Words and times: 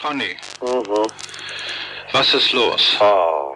Conny. 0.00 0.34
Mhm. 0.62 1.06
Was 2.12 2.32
ist 2.32 2.52
los? 2.52 2.96
Oh. 3.00 3.54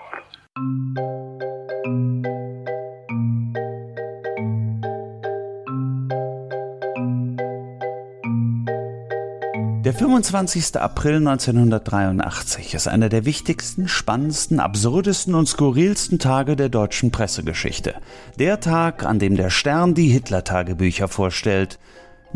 Der 9.84 9.92
25. 9.92 10.76
April 10.80 11.16
1983 11.16 12.74
ist 12.74 12.88
einer 12.88 13.08
der 13.08 13.24
wichtigsten, 13.24 13.88
spannendsten, 13.88 14.60
absurdesten 14.60 15.34
und 15.34 15.46
skurrilsten 15.46 16.18
Tage 16.18 16.56
der 16.56 16.68
deutschen 16.68 17.10
Pressegeschichte. 17.10 17.94
Der 18.38 18.60
Tag, 18.60 19.04
an 19.04 19.18
dem 19.18 19.36
der 19.36 19.50
Stern 19.50 19.94
die 19.94 20.08
Hitler-Tagebücher 20.08 21.08
vorstellt. 21.08 21.78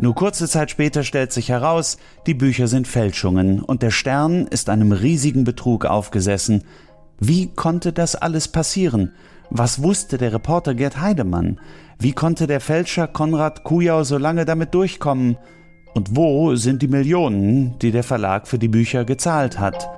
Nur 0.01 0.15
kurze 0.15 0.47
Zeit 0.47 0.71
später 0.71 1.03
stellt 1.03 1.33
sich 1.33 1.49
heraus, 1.49 1.99
die 2.29 2.35
Bücher 2.35 2.69
sind 2.69 2.87
Fälschungen 2.87 3.61
und 3.61 3.83
der 3.83 3.91
Stern 3.91 4.47
ist 4.47 4.71
einem 4.71 4.93
riesigen 4.93 5.43
Betrug 5.43 5.85
aufgesessen. 5.85 6.63
Wie 7.19 7.49
konnte 7.49 7.93
das 7.93 8.15
alles 8.15 8.47
passieren? 8.47 9.13
Was 9.51 9.83
wusste 9.83 10.17
der 10.17 10.33
Reporter 10.33 10.75
Gerd 10.75 11.01
Heidemann? 11.01 11.59
Wie 11.99 12.13
konnte 12.13 12.47
der 12.47 12.61
Fälscher 12.61 13.09
Konrad 13.09 13.65
Kujau 13.65 14.05
so 14.05 14.19
lange 14.19 14.45
damit 14.45 14.73
durchkommen? 14.73 15.37
Und 15.95 16.15
wo 16.15 16.55
sind 16.55 16.81
die 16.81 16.89
Millionen, 16.89 17.77
die 17.81 17.91
der 17.91 18.05
Verlag 18.05 18.47
für 18.47 18.59
die 18.61 18.69
Bücher 18.69 19.05
gezahlt 19.05 19.59
hat? 19.59 19.98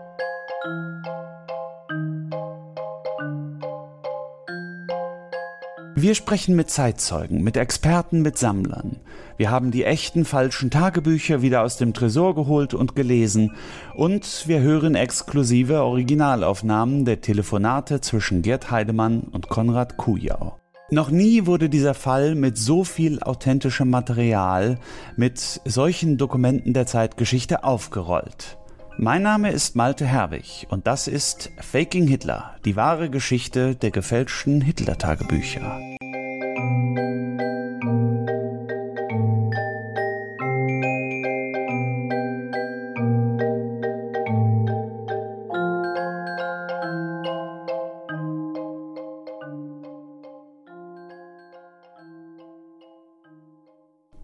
Wir 5.96 6.14
sprechen 6.14 6.54
mit 6.54 6.70
Zeitzeugen, 6.70 7.42
mit 7.42 7.56
Experten, 7.56 8.22
mit 8.22 8.38
Sammlern. 8.38 9.00
Wir 9.36 9.50
haben 9.50 9.70
die 9.70 9.84
echten 9.84 10.24
falschen 10.24 10.70
Tagebücher 10.70 11.42
wieder 11.42 11.62
aus 11.62 11.78
dem 11.78 11.92
Tresor 11.92 12.34
geholt 12.34 12.74
und 12.74 12.94
gelesen. 12.94 13.56
Und 13.94 14.44
wir 14.46 14.60
hören 14.60 14.94
exklusive 14.94 15.82
Originalaufnahmen 15.82 17.04
der 17.04 17.20
Telefonate 17.20 18.00
zwischen 18.00 18.42
Gerd 18.42 18.70
Heidemann 18.70 19.20
und 19.32 19.48
Konrad 19.48 19.96
Kujau. 19.96 20.56
Noch 20.92 21.10
nie 21.10 21.46
wurde 21.46 21.68
dieser 21.68 21.94
Fall 21.94 22.34
mit 22.34 22.56
so 22.56 22.84
viel 22.84 23.20
authentischem 23.20 23.90
Material, 23.90 24.78
mit 25.16 25.38
solchen 25.64 26.18
Dokumenten 26.18 26.72
der 26.72 26.86
Zeitgeschichte 26.86 27.64
aufgerollt. 27.64 28.59
Mein 29.02 29.22
Name 29.22 29.50
ist 29.50 29.76
Malte 29.76 30.04
Herwig 30.04 30.66
und 30.68 30.86
das 30.86 31.08
ist 31.08 31.50
Faking 31.58 32.06
Hitler, 32.06 32.56
die 32.66 32.76
wahre 32.76 33.08
Geschichte 33.08 33.74
der 33.74 33.90
gefälschten 33.90 34.60
Hitler-Tagebücher. 34.60 35.80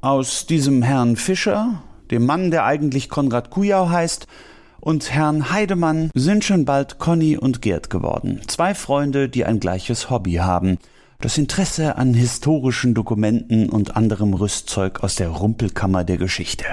Aus 0.02 0.44
diesem 0.44 0.82
Herrn 0.82 1.16
Fischer, 1.16 1.82
dem 2.10 2.26
Mann, 2.26 2.50
der 2.50 2.66
eigentlich 2.66 3.08
Konrad 3.08 3.48
Kujau 3.48 3.88
heißt, 3.88 4.26
und 4.80 5.12
Herrn 5.12 5.50
Heidemann 5.50 6.10
sind 6.14 6.44
schon 6.44 6.64
bald 6.64 6.98
Conny 6.98 7.36
und 7.36 7.62
Gerd 7.62 7.90
geworden. 7.90 8.40
Zwei 8.46 8.74
Freunde, 8.74 9.28
die 9.28 9.44
ein 9.44 9.60
gleiches 9.60 10.10
Hobby 10.10 10.34
haben. 10.34 10.78
Das 11.20 11.38
Interesse 11.38 11.96
an 11.96 12.14
historischen 12.14 12.94
Dokumenten 12.94 13.70
und 13.70 13.96
anderem 13.96 14.34
Rüstzeug 14.34 15.02
aus 15.02 15.14
der 15.14 15.28
Rumpelkammer 15.28 16.04
der 16.04 16.18
Geschichte. 16.18 16.66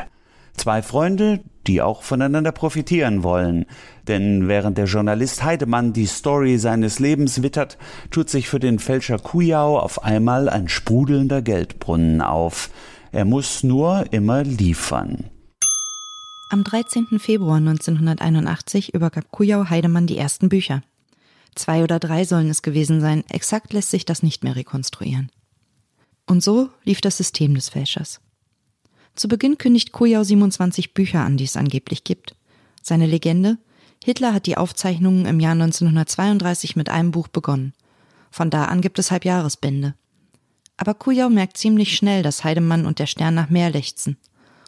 Zwei 0.56 0.82
Freunde, 0.82 1.40
die 1.66 1.82
auch 1.82 2.04
voneinander 2.04 2.52
profitieren 2.52 3.24
wollen. 3.24 3.66
Denn 4.08 4.48
während 4.48 4.78
der 4.78 4.86
Journalist 4.86 5.44
Heidemann 5.44 5.94
die 5.94 6.06
Story 6.06 6.58
seines 6.58 7.00
Lebens 7.00 7.42
wittert, 7.42 7.78
tut 8.12 8.30
sich 8.30 8.50
für 8.50 8.60
den 8.60 8.80
Fälscher 8.80 9.18
Kujau 9.18 9.80
auf 9.80 10.04
einmal 10.04 10.50
ein 10.50 10.68
sprudelnder 10.68 11.42
Geldbrunnen 11.42 12.22
auf. 12.22 12.70
Er 13.12 13.26
muss 13.26 13.64
nur 13.64 14.06
immer 14.12 14.44
liefern. 14.44 15.30
Am 16.54 16.64
13. 16.64 17.18
Februar 17.18 17.58
1981 17.58 18.94
übergab 18.94 19.32
Kujau 19.32 19.72
Heidemann 19.72 20.06
die 20.06 20.20
ersten 20.20 20.50
Bücher. 20.50 20.84
Zwei 21.56 21.84
oder 21.84 21.98
drei 21.98 22.26
sollen 22.26 22.48
es 22.52 22.62
gewesen 22.62 23.02
sein, 23.02 23.24
exakt 23.28 23.74
lässt 23.74 23.90
sich 23.90 24.06
das 24.06 24.22
nicht 24.22 24.44
mehr 24.44 24.56
rekonstruieren. 24.56 25.32
Und 26.28 26.44
so 26.44 26.70
lief 26.84 27.02
das 27.02 27.18
System 27.18 27.56
des 27.56 27.70
Fälschers. 27.70 28.22
Zu 29.16 29.28
Beginn 29.30 29.58
kündigt 29.58 29.94
Kujau 29.94 30.24
27 30.24 30.94
Bücher 30.94 31.22
an, 31.22 31.38
die 31.38 31.46
es 31.46 31.58
angeblich 31.58 32.04
gibt. 32.04 32.36
Seine 32.84 33.08
Legende? 33.08 33.58
Hitler 34.04 34.36
hat 34.36 34.46
die 34.46 34.58
Aufzeichnungen 34.58 35.26
im 35.26 35.40
Jahr 35.40 35.54
1932 35.54 36.76
mit 36.76 36.88
einem 36.88 37.10
Buch 37.10 37.30
begonnen. 37.30 37.74
Von 38.30 38.52
da 38.52 38.66
an 38.66 38.82
gibt 38.82 39.00
es 39.00 39.10
Halbjahresbände. 39.10 39.96
Aber 40.78 40.94
Kujau 40.94 41.30
merkt 41.30 41.58
ziemlich 41.58 41.96
schnell, 41.96 42.22
dass 42.22 42.44
Heidemann 42.44 42.86
und 42.86 43.00
der 43.00 43.08
Stern 43.08 43.34
nach 43.34 43.50
mehr 43.50 43.72
lechzen. 43.72 44.18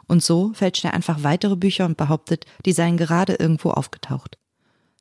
Und 0.08 0.24
so 0.24 0.54
fälscht 0.54 0.86
er 0.86 0.94
einfach 0.94 1.24
weitere 1.24 1.56
Bücher 1.56 1.86
und 1.86 1.98
behauptet, 1.98 2.46
die 2.66 2.74
seien 2.74 2.98
gerade 2.98 3.36
irgendwo 3.36 3.72
aufgetaucht. 3.72 4.38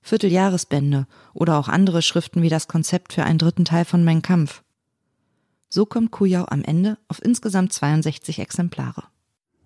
Vierteljahresbände 0.03 1.07
oder 1.33 1.59
auch 1.59 1.69
andere 1.69 2.03
Schriften 2.03 2.43
wie 2.43 2.51
das 2.51 2.69
Konzept 2.69 3.13
für 3.15 3.25
einen 3.25 3.39
dritten 3.39 3.65
Teil 3.65 3.85
von 3.85 4.05
Mein 4.05 4.23
Kampf. 4.23 4.63
So 5.69 5.87
kommt 5.87 6.11
Kujau 6.11 6.45
am 6.45 6.63
Ende 6.63 6.99
auf 7.09 7.23
insgesamt 7.23 7.73
62 7.73 8.39
Exemplare. 8.39 9.05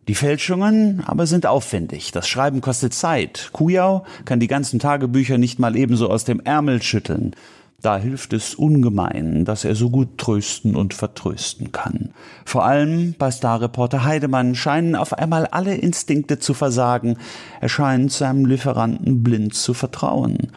Die 0.08 0.14
Fälschungen 0.14 1.02
aber 1.04 1.26
sind 1.26 1.44
aufwendig. 1.44 2.12
Das 2.12 2.26
Schreiben 2.26 2.62
kostet 2.62 2.94
Zeit. 2.94 3.50
Kujau 3.52 4.06
kann 4.24 4.40
die 4.40 4.46
ganzen 4.46 4.78
Tagebücher 4.78 5.36
nicht 5.36 5.58
mal 5.58 5.76
ebenso 5.76 6.08
aus 6.08 6.24
dem 6.24 6.40
Ärmel 6.40 6.80
schütteln. 6.80 7.36
Da 7.80 7.96
hilft 7.96 8.32
es 8.32 8.56
ungemein, 8.56 9.44
dass 9.44 9.64
er 9.64 9.76
so 9.76 9.88
gut 9.88 10.18
trösten 10.18 10.74
und 10.74 10.94
vertrösten 10.94 11.70
kann. 11.70 12.10
Vor 12.44 12.64
allem 12.64 13.14
bei 13.16 13.30
Starreporter 13.30 14.04
Heidemann 14.04 14.56
scheinen 14.56 14.96
auf 14.96 15.12
einmal 15.12 15.46
alle 15.46 15.76
Instinkte 15.76 16.40
zu 16.40 16.54
versagen. 16.54 17.18
Er 17.60 17.68
scheint 17.68 18.10
seinem 18.10 18.46
Lieferanten 18.46 19.22
blind 19.22 19.54
zu 19.54 19.74
vertrauen. 19.74 20.50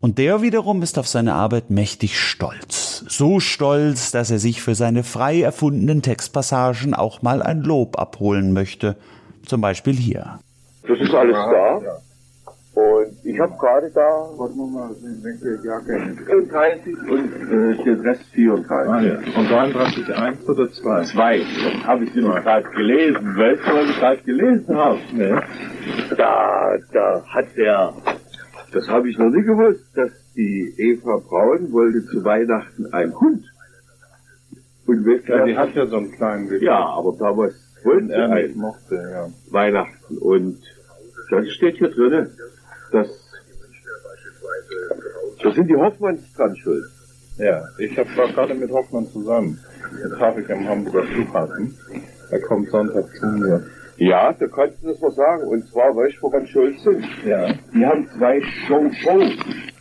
Und 0.00 0.16
der 0.16 0.40
wiederum 0.40 0.80
ist 0.82 0.98
auf 0.98 1.06
seine 1.06 1.34
Arbeit 1.34 1.68
mächtig 1.68 2.18
stolz. 2.18 3.04
So 3.08 3.40
stolz, 3.40 4.10
dass 4.10 4.30
er 4.30 4.38
sich 4.38 4.62
für 4.62 4.74
seine 4.74 5.02
frei 5.02 5.42
erfundenen 5.42 6.00
Textpassagen 6.00 6.94
auch 6.94 7.20
mal 7.20 7.42
ein 7.42 7.60
Lob 7.60 7.98
abholen 7.98 8.54
möchte. 8.54 8.96
Zum 9.44 9.60
Beispiel 9.60 9.96
hier. 9.96 10.38
Das 10.86 10.98
ist 10.98 11.12
alles 11.12 11.34
da. 11.34 11.80
Und 12.78 13.24
ich 13.24 13.40
habe 13.40 13.56
gerade 13.58 13.90
da. 13.90 14.30
Warte 14.36 14.54
mal, 14.54 14.90
welche 15.22 15.66
Jacke? 15.66 16.14
34 16.26 16.96
und 17.10 17.50
äh, 17.50 17.74
steht 17.74 18.04
Rest 18.04 18.22
34. 18.34 18.70
Ah, 18.70 19.00
ja. 19.00 19.14
Und 19.36 19.50
33 19.50 20.14
1 20.14 20.48
oder 20.48 20.70
2? 20.70 21.02
2. 21.02 21.38
Das 21.38 21.86
habe 21.88 22.04
ich 22.04 22.14
nämlich 22.14 22.44
gerade 22.44 22.68
gelesen. 22.70 23.36
Weißt 23.36 23.62
du, 23.66 23.74
was 23.74 23.90
ich 23.90 23.98
gerade 23.98 24.22
gelesen 24.22 24.76
habe? 24.76 24.98
Nee. 25.12 25.34
Da, 26.16 26.76
da 26.92 27.24
hat 27.26 27.46
der, 27.56 27.94
das 28.72 28.88
habe 28.88 29.10
ich 29.10 29.18
noch 29.18 29.30
nie 29.30 29.42
gewusst, 29.42 29.84
dass 29.96 30.12
die 30.36 30.72
Eva 30.76 31.20
Braun 31.28 31.72
wollte 31.72 32.04
zu 32.06 32.24
Weihnachten 32.24 32.86
einen 32.92 33.18
Hund. 33.18 33.44
Und 34.86 35.04
ja, 35.26 35.44
die 35.44 35.56
hat 35.56 35.74
ja 35.74 35.84
so 35.86 35.96
einen 35.96 36.12
kleinen 36.12 36.48
Willi. 36.48 36.64
Ja, 36.64 36.78
aber 36.78 37.16
damals 37.18 37.54
wollte 37.82 38.06
sie 38.06 38.14
einen 38.14 38.56
mochte, 38.56 38.94
ja. 38.94 39.28
Weihnachten. 39.50 40.16
Und 40.18 40.60
das 41.30 41.48
steht 41.50 41.78
hier 41.78 41.90
drinnen. 41.90 42.30
Das, 42.92 43.08
das 45.42 45.54
sind 45.54 45.68
die 45.68 45.76
Hoffmanns 45.76 46.20
dran 46.34 46.56
schuld. 46.56 46.84
Ja, 47.38 47.62
ich 47.78 47.96
hab, 47.96 48.16
war 48.16 48.28
gerade 48.28 48.54
mit 48.54 48.70
Hoffmann 48.70 49.06
zusammen. 49.08 49.58
Jetzt 50.02 50.18
traf 50.18 50.36
ich 50.36 50.50
am 50.50 50.68
Hamburger 50.68 51.04
Flughafen. 51.04 51.74
Er 52.30 52.40
kommt 52.40 52.68
Sonntag 52.70 53.04
zu 53.14 53.26
mir. 53.26 53.64
Ja, 53.96 54.32
da 54.32 54.46
kannst 54.46 54.82
du 54.82 54.88
das 54.88 55.00
mal 55.00 55.12
sagen. 55.12 55.46
Und 55.48 55.68
zwar, 55.68 55.94
weißt 55.94 56.16
du, 56.16 56.22
woran 56.22 56.46
schuld 56.46 56.78
sind? 56.80 57.04
Ja. 57.24 57.52
Die 57.74 57.84
haben 57.86 58.08
zwei 58.16 58.40
Show-Shows. 58.66 59.32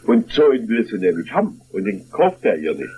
Und 0.06 0.31
so 0.31 0.50
einen 0.50 0.68
will 0.68 0.86
sie 0.86 0.98
nämlich 0.98 1.31
haben. 1.31 1.62
Und 1.71 1.86
den 1.86 2.10
kauft 2.10 2.44
er 2.44 2.57
ihr 2.57 2.74
nicht. 2.74 2.89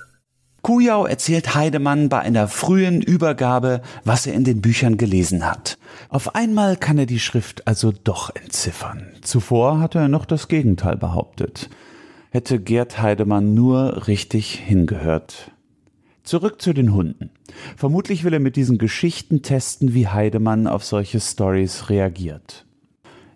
Kujau 0.69 1.07
erzählt 1.07 1.56
Heidemann 1.56 2.10
bei 2.10 2.19
einer 2.19 2.48
frühen 2.48 3.01
Übergabe, 3.01 3.81
was 4.04 4.27
er 4.27 4.36
in 4.36 4.44
den 4.44 4.62
Büchern 4.62 4.98
gelesen 4.98 5.44
hat. 5.44 5.80
Auf 6.10 6.36
einmal 6.36 6.77
kann 6.77 7.00
er 7.00 7.07
die 7.07 7.19
Schrift 7.19 7.68
also 7.68 7.92
doch 7.92 8.36
entziffern. 8.36 9.07
Zuvor 9.24 9.80
hatte 9.80 9.98
er 9.98 10.10
noch 10.10 10.25
das 10.25 10.48
Gegenteil 10.48 10.95
behauptet. 10.95 11.71
Hätte 12.30 12.60
Gerd 12.60 13.01
Heidemann 13.01 13.56
nur 13.56 14.06
richtig 14.06 14.60
hingehört. 14.63 15.50
Zurück 16.21 16.62
zu 16.62 16.74
den 16.74 16.94
Hunden. 16.94 17.31
Vermutlich 17.75 18.24
will 18.24 18.33
er 18.33 18.39
mit 18.39 18.56
diesen 18.56 18.77
Geschichten 18.77 19.42
testen, 19.42 19.95
wie 19.95 20.07
Heidemann 20.07 20.68
auf 20.68 20.86
solche 20.86 21.19
Stories 21.19 21.89
reagiert. 21.89 22.68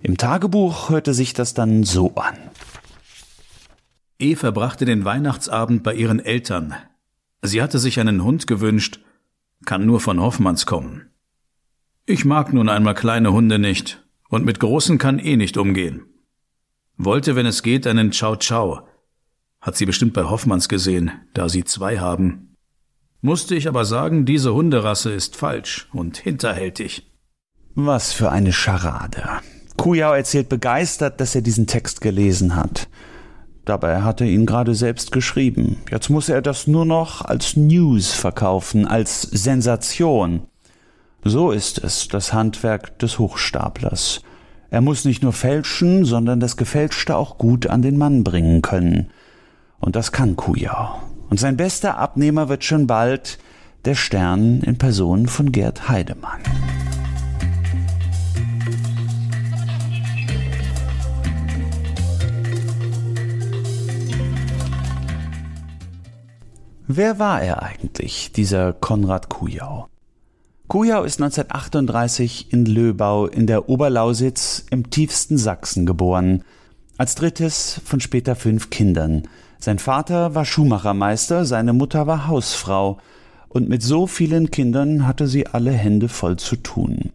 Im 0.03 0.17
Tagebuch 0.19 0.91
hörte 0.91 1.15
sich 1.15 1.33
das 1.33 1.55
dann 1.55 1.83
so 1.83 2.13
an. 2.13 2.37
E 4.19 4.35
verbrachte 4.35 4.85
den 4.85 5.03
Weihnachtsabend 5.03 5.81
bei 5.81 5.95
ihren 5.95 6.19
Eltern, 6.19 6.75
Sie 7.43 7.61
hatte 7.61 7.77
sich 7.77 7.99
einen 7.99 8.23
Hund 8.23 8.47
gewünscht, 8.47 9.01
kann 9.65 9.85
nur 9.85 9.99
von 9.99 10.19
Hoffmanns 10.21 10.65
kommen. 10.65 11.11
Ich 12.05 12.23
mag 12.23 12.53
nun 12.53 12.69
einmal 12.69 12.95
kleine 12.95 13.33
Hunde 13.33 13.59
nicht, 13.59 14.01
und 14.29 14.45
mit 14.45 14.61
großen 14.61 14.97
kann 14.97 15.19
eh 15.19 15.35
nicht 15.35 15.57
umgehen. 15.57 16.05
Wollte, 16.95 17.35
wenn 17.35 17.45
es 17.45 17.61
geht, 17.61 17.85
einen 17.85 18.13
Ciao 18.13 18.37
Ciao. 18.37 18.87
Hat 19.59 19.75
sie 19.75 19.85
bestimmt 19.85 20.13
bei 20.13 20.23
Hoffmanns 20.23 20.69
gesehen, 20.69 21.11
da 21.33 21.49
sie 21.49 21.65
zwei 21.65 21.99
haben. 21.99 22.55
Musste 23.21 23.55
ich 23.55 23.67
aber 23.67 23.83
sagen, 23.83 24.25
diese 24.25 24.53
Hunderasse 24.53 25.11
ist 25.11 25.35
falsch 25.35 25.89
und 25.91 26.17
hinterhältig. 26.17 27.11
Was 27.75 28.13
für 28.13 28.31
eine 28.31 28.53
Scharade. 28.53 29.23
Kujau 29.75 30.13
erzählt 30.13 30.47
begeistert, 30.47 31.19
dass 31.19 31.35
er 31.35 31.41
diesen 31.41 31.67
Text 31.67 31.99
gelesen 31.99 32.55
hat. 32.55 32.87
Dabei 33.65 34.01
hat 34.01 34.19
er 34.19 34.27
ihn 34.27 34.45
gerade 34.45 34.75
selbst 34.75 35.11
geschrieben. 35.11 35.77
Jetzt 35.89 36.09
muss 36.09 36.27
er 36.27 36.41
das 36.41 36.67
nur 36.67 36.85
noch 36.85 37.21
als 37.23 37.55
News 37.55 38.11
verkaufen, 38.11 38.85
als 38.87 39.21
Sensation. 39.21 40.41
So 41.23 41.51
ist 41.51 41.81
es, 41.81 42.09
das 42.09 42.33
Handwerk 42.33 42.99
des 42.99 43.19
Hochstaplers. 43.19 44.21
Er 44.69 44.81
muss 44.81 45.05
nicht 45.05 45.23
nur 45.23 45.31
fälschen, 45.31 46.03
sondern 46.03 46.39
das 46.39 46.57
Gefälschte 46.57 47.15
auch 47.15 47.37
gut 47.37 47.67
an 47.67 47.81
den 47.81 47.97
Mann 47.97 48.23
bringen 48.23 48.61
können. 48.61 49.11
Und 49.79 49.95
das 49.95 50.11
kann 50.11 50.35
Kujau. 50.35 50.99
Und 51.29 51.39
sein 51.39 51.55
bester 51.55 51.97
Abnehmer 51.97 52.49
wird 52.49 52.63
schon 52.63 52.87
bald 52.87 53.37
der 53.85 53.95
Stern 53.95 54.61
in 54.61 54.77
Person 54.77 55.27
von 55.27 55.51
Gerd 55.51 55.87
Heidemann. 55.87 56.41
Wer 66.87 67.17
war 67.17 67.41
er 67.41 67.63
eigentlich, 67.63 68.33
dieser 68.33 68.73
Konrad 68.73 69.29
Kujau? 69.29 69.87
Kujau 70.67 71.03
ist 71.03 71.21
1938 71.21 72.51
in 72.51 72.65
Löbau 72.65 73.25
in 73.25 73.47
der 73.47 73.69
Oberlausitz 73.69 74.65
im 74.69 74.89
tiefsten 74.89 75.37
Sachsen 75.37 75.85
geboren, 75.85 76.43
als 76.97 77.15
drittes 77.15 77.79
von 77.85 78.01
später 78.01 78.35
fünf 78.35 78.69
Kindern. 78.69 79.23
Sein 79.59 79.79
Vater 79.79 80.35
war 80.35 80.43
Schuhmachermeister, 80.43 81.45
seine 81.45 81.71
Mutter 81.71 82.05
war 82.05 82.27
Hausfrau, 82.27 82.97
und 83.47 83.69
mit 83.69 83.81
so 83.81 84.05
vielen 84.05 84.51
Kindern 84.51 85.07
hatte 85.07 85.27
sie 85.27 85.47
alle 85.47 85.71
Hände 85.71 86.09
voll 86.09 86.35
zu 86.35 86.57
tun. 86.57 87.13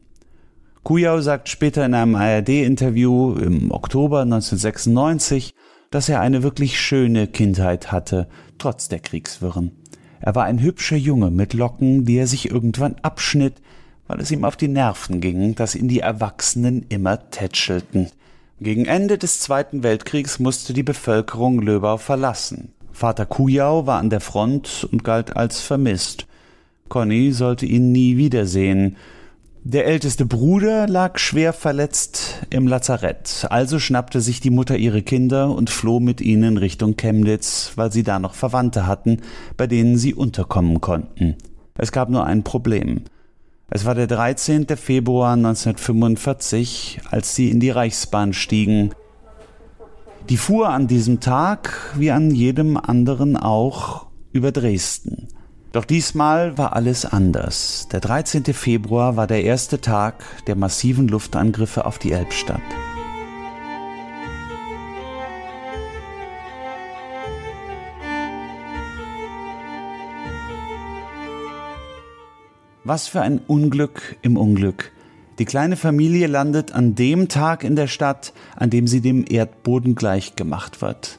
Kujau 0.82 1.20
sagt 1.20 1.50
später 1.50 1.84
in 1.84 1.92
einem 1.92 2.14
ARD-Interview 2.14 3.34
im 3.34 3.70
Oktober 3.70 4.22
1996, 4.22 5.52
dass 5.90 6.08
er 6.08 6.20
eine 6.20 6.42
wirklich 6.42 6.80
schöne 6.80 7.26
Kindheit 7.26 7.92
hatte, 7.92 8.28
trotz 8.58 8.88
der 8.88 9.00
Kriegswirren. 9.00 9.72
Er 10.20 10.34
war 10.34 10.44
ein 10.44 10.60
hübscher 10.60 10.96
Junge 10.96 11.30
mit 11.30 11.54
Locken, 11.54 12.04
die 12.04 12.16
er 12.16 12.26
sich 12.26 12.50
irgendwann 12.50 12.96
abschnitt, 13.02 13.54
weil 14.06 14.20
es 14.20 14.30
ihm 14.30 14.44
auf 14.44 14.56
die 14.56 14.68
Nerven 14.68 15.20
ging, 15.20 15.54
dass 15.54 15.74
ihn 15.74 15.88
die 15.88 16.00
Erwachsenen 16.00 16.86
immer 16.88 17.30
tätschelten. 17.30 18.10
Gegen 18.60 18.86
Ende 18.86 19.18
des 19.18 19.40
Zweiten 19.40 19.82
Weltkriegs 19.82 20.40
musste 20.40 20.72
die 20.72 20.82
Bevölkerung 20.82 21.60
Löbau 21.60 21.96
verlassen. 21.96 22.72
Vater 22.92 23.26
Kujau 23.26 23.86
war 23.86 24.00
an 24.00 24.10
der 24.10 24.20
Front 24.20 24.88
und 24.90 25.04
galt 25.04 25.36
als 25.36 25.60
vermisst. 25.60 26.26
Conny 26.88 27.32
sollte 27.32 27.66
ihn 27.66 27.92
nie 27.92 28.16
wiedersehen, 28.16 28.96
der 29.68 29.84
älteste 29.84 30.24
Bruder 30.24 30.88
lag 30.88 31.18
schwer 31.18 31.52
verletzt 31.52 32.46
im 32.48 32.66
Lazarett, 32.66 33.46
also 33.50 33.78
schnappte 33.78 34.22
sich 34.22 34.40
die 34.40 34.48
Mutter 34.48 34.78
ihre 34.78 35.02
Kinder 35.02 35.50
und 35.54 35.68
floh 35.68 36.00
mit 36.00 36.22
ihnen 36.22 36.56
Richtung 36.56 36.96
Chemnitz, 36.96 37.72
weil 37.76 37.92
sie 37.92 38.02
da 38.02 38.18
noch 38.18 38.32
Verwandte 38.32 38.86
hatten, 38.86 39.20
bei 39.58 39.66
denen 39.66 39.98
sie 39.98 40.14
unterkommen 40.14 40.80
konnten. 40.80 41.36
Es 41.76 41.92
gab 41.92 42.08
nur 42.08 42.24
ein 42.24 42.44
Problem. 42.44 43.02
Es 43.68 43.84
war 43.84 43.94
der 43.94 44.06
13. 44.06 44.68
Februar 44.68 45.34
1945, 45.34 47.02
als 47.10 47.34
sie 47.34 47.50
in 47.50 47.60
die 47.60 47.68
Reichsbahn 47.68 48.32
stiegen. 48.32 48.94
Die 50.30 50.38
fuhr 50.38 50.70
an 50.70 50.86
diesem 50.86 51.20
Tag, 51.20 51.92
wie 51.94 52.10
an 52.10 52.30
jedem 52.30 52.78
anderen 52.78 53.36
auch, 53.36 54.06
über 54.32 54.50
Dresden. 54.50 55.28
Doch 55.72 55.84
diesmal 55.84 56.56
war 56.56 56.74
alles 56.74 57.04
anders. 57.04 57.88
Der 57.92 58.00
13. 58.00 58.44
Februar 58.54 59.16
war 59.16 59.26
der 59.26 59.44
erste 59.44 59.80
Tag 59.82 60.24
der 60.46 60.56
massiven 60.56 61.08
Luftangriffe 61.08 61.84
auf 61.84 61.98
die 61.98 62.12
Elbstadt. 62.12 62.62
Was 72.84 73.06
für 73.06 73.20
ein 73.20 73.38
Unglück 73.46 74.16
im 74.22 74.38
Unglück. 74.38 74.92
Die 75.38 75.44
kleine 75.44 75.76
Familie 75.76 76.26
landet 76.26 76.72
an 76.72 76.94
dem 76.94 77.28
Tag 77.28 77.62
in 77.62 77.76
der 77.76 77.86
Stadt, 77.86 78.32
an 78.56 78.70
dem 78.70 78.86
sie 78.86 79.02
dem 79.02 79.26
Erdboden 79.28 79.94
gleichgemacht 79.94 80.80
wird. 80.80 81.18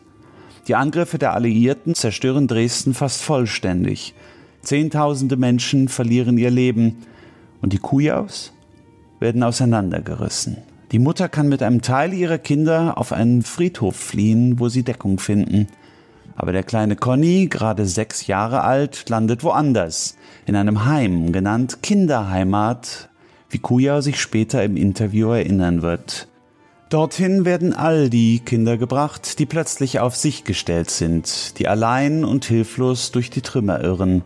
Die 0.68 0.74
Angriffe 0.74 1.20
der 1.20 1.36
Alliierten 1.36 1.94
zerstören 1.94 2.48
Dresden 2.48 2.96
fast 2.96 3.22
vollständig. 3.22 4.16
Zehntausende 4.70 5.36
Menschen 5.36 5.88
verlieren 5.88 6.38
ihr 6.38 6.52
Leben 6.52 6.98
und 7.60 7.74
die 7.74 7.80
Kujaus 7.80 8.54
werden 9.20 9.42
auseinandergerissen. 9.42 10.58
Die 10.92 11.00
Mutter 11.00 11.28
kann 11.28 11.50
mit 11.50 11.64
einem 11.64 11.82
Teil 11.82 12.14
ihrer 12.14 12.38
Kinder 12.38 13.00
auf 13.00 13.12
einen 13.12 13.42
Friedhof 13.42 13.96
fliehen, 13.96 14.60
wo 14.60 14.70
sie 14.70 14.84
Deckung 14.84 15.18
finden. 15.18 15.70
Aber 16.36 16.52
der 16.52 16.62
kleine 16.62 16.96
Conny, 16.96 17.48
gerade 17.48 17.88
sechs 17.88 18.28
Jahre 18.28 18.62
alt, 18.62 19.10
landet 19.10 19.44
woanders, 19.44 20.18
in 20.46 20.56
einem 20.56 20.86
Heim, 20.86 21.32
genannt 21.32 21.80
Kinderheimat, 21.82 23.10
wie 23.50 23.58
Kujau 23.58 24.02
sich 24.02 24.22
später 24.22 24.64
im 24.64 24.78
Interview 24.78 25.32
erinnern 25.32 25.82
wird. 25.82 26.28
Dorthin 26.92 27.44
werden 27.44 27.74
all 27.74 28.12
die 28.12 28.38
Kinder 28.38 28.78
gebracht, 28.78 29.40
die 29.40 29.48
plötzlich 29.48 30.00
auf 30.00 30.16
sich 30.16 30.44
gestellt 30.44 30.92
sind, 30.92 31.58
die 31.58 31.68
allein 31.68 32.24
und 32.24 32.46
hilflos 32.46 33.12
durch 33.12 33.32
die 33.32 33.42
Trümmer 33.42 33.84
irren 33.84 34.22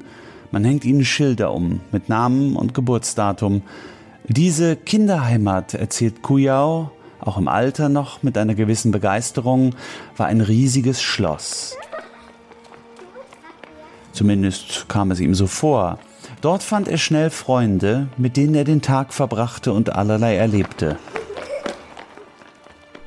man 0.54 0.64
hängt 0.64 0.86
ihnen 0.86 1.04
Schilder 1.04 1.52
um 1.52 1.82
mit 1.92 2.10
Namen 2.10 2.56
und 2.56 2.76
Geburtsdatum. 2.76 3.64
Diese 4.28 4.76
Kinderheimat, 4.76 5.74
erzählt 5.74 6.22
Kujau, 6.22 6.92
auch 7.20 7.38
im 7.38 7.48
Alter 7.48 7.90
noch 7.90 8.22
mit 8.22 8.38
einer 8.38 8.54
gewissen 8.54 8.92
Begeisterung, 8.92 9.74
war 10.16 10.28
ein 10.28 10.42
riesiges 10.42 11.02
Schloss. 11.02 11.76
Zumindest 14.12 14.88
kam 14.88 15.10
es 15.10 15.20
ihm 15.20 15.34
so 15.34 15.48
vor. 15.48 15.98
Dort 16.42 16.62
fand 16.62 16.88
er 16.88 17.00
schnell 17.00 17.32
Freunde, 17.32 18.10
mit 18.18 18.38
denen 18.38 18.54
er 18.54 18.64
den 18.64 18.84
Tag 18.84 19.12
verbrachte 19.12 19.74
und 19.74 19.96
allerlei 19.96 20.36
erlebte. 20.36 20.98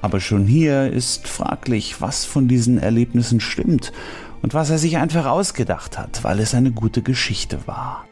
Aber 0.06 0.20
schon 0.20 0.46
hier 0.46 0.92
ist 0.92 1.26
fraglich, 1.26 2.00
was 2.00 2.24
von 2.24 2.46
diesen 2.46 2.78
Erlebnissen 2.78 3.40
stimmt 3.40 3.92
und 4.40 4.54
was 4.54 4.70
er 4.70 4.78
sich 4.78 4.98
einfach 4.98 5.26
ausgedacht 5.26 5.98
hat, 5.98 6.22
weil 6.22 6.38
es 6.38 6.54
eine 6.54 6.70
gute 6.70 7.02
Geschichte 7.02 7.58
war. 7.66 8.04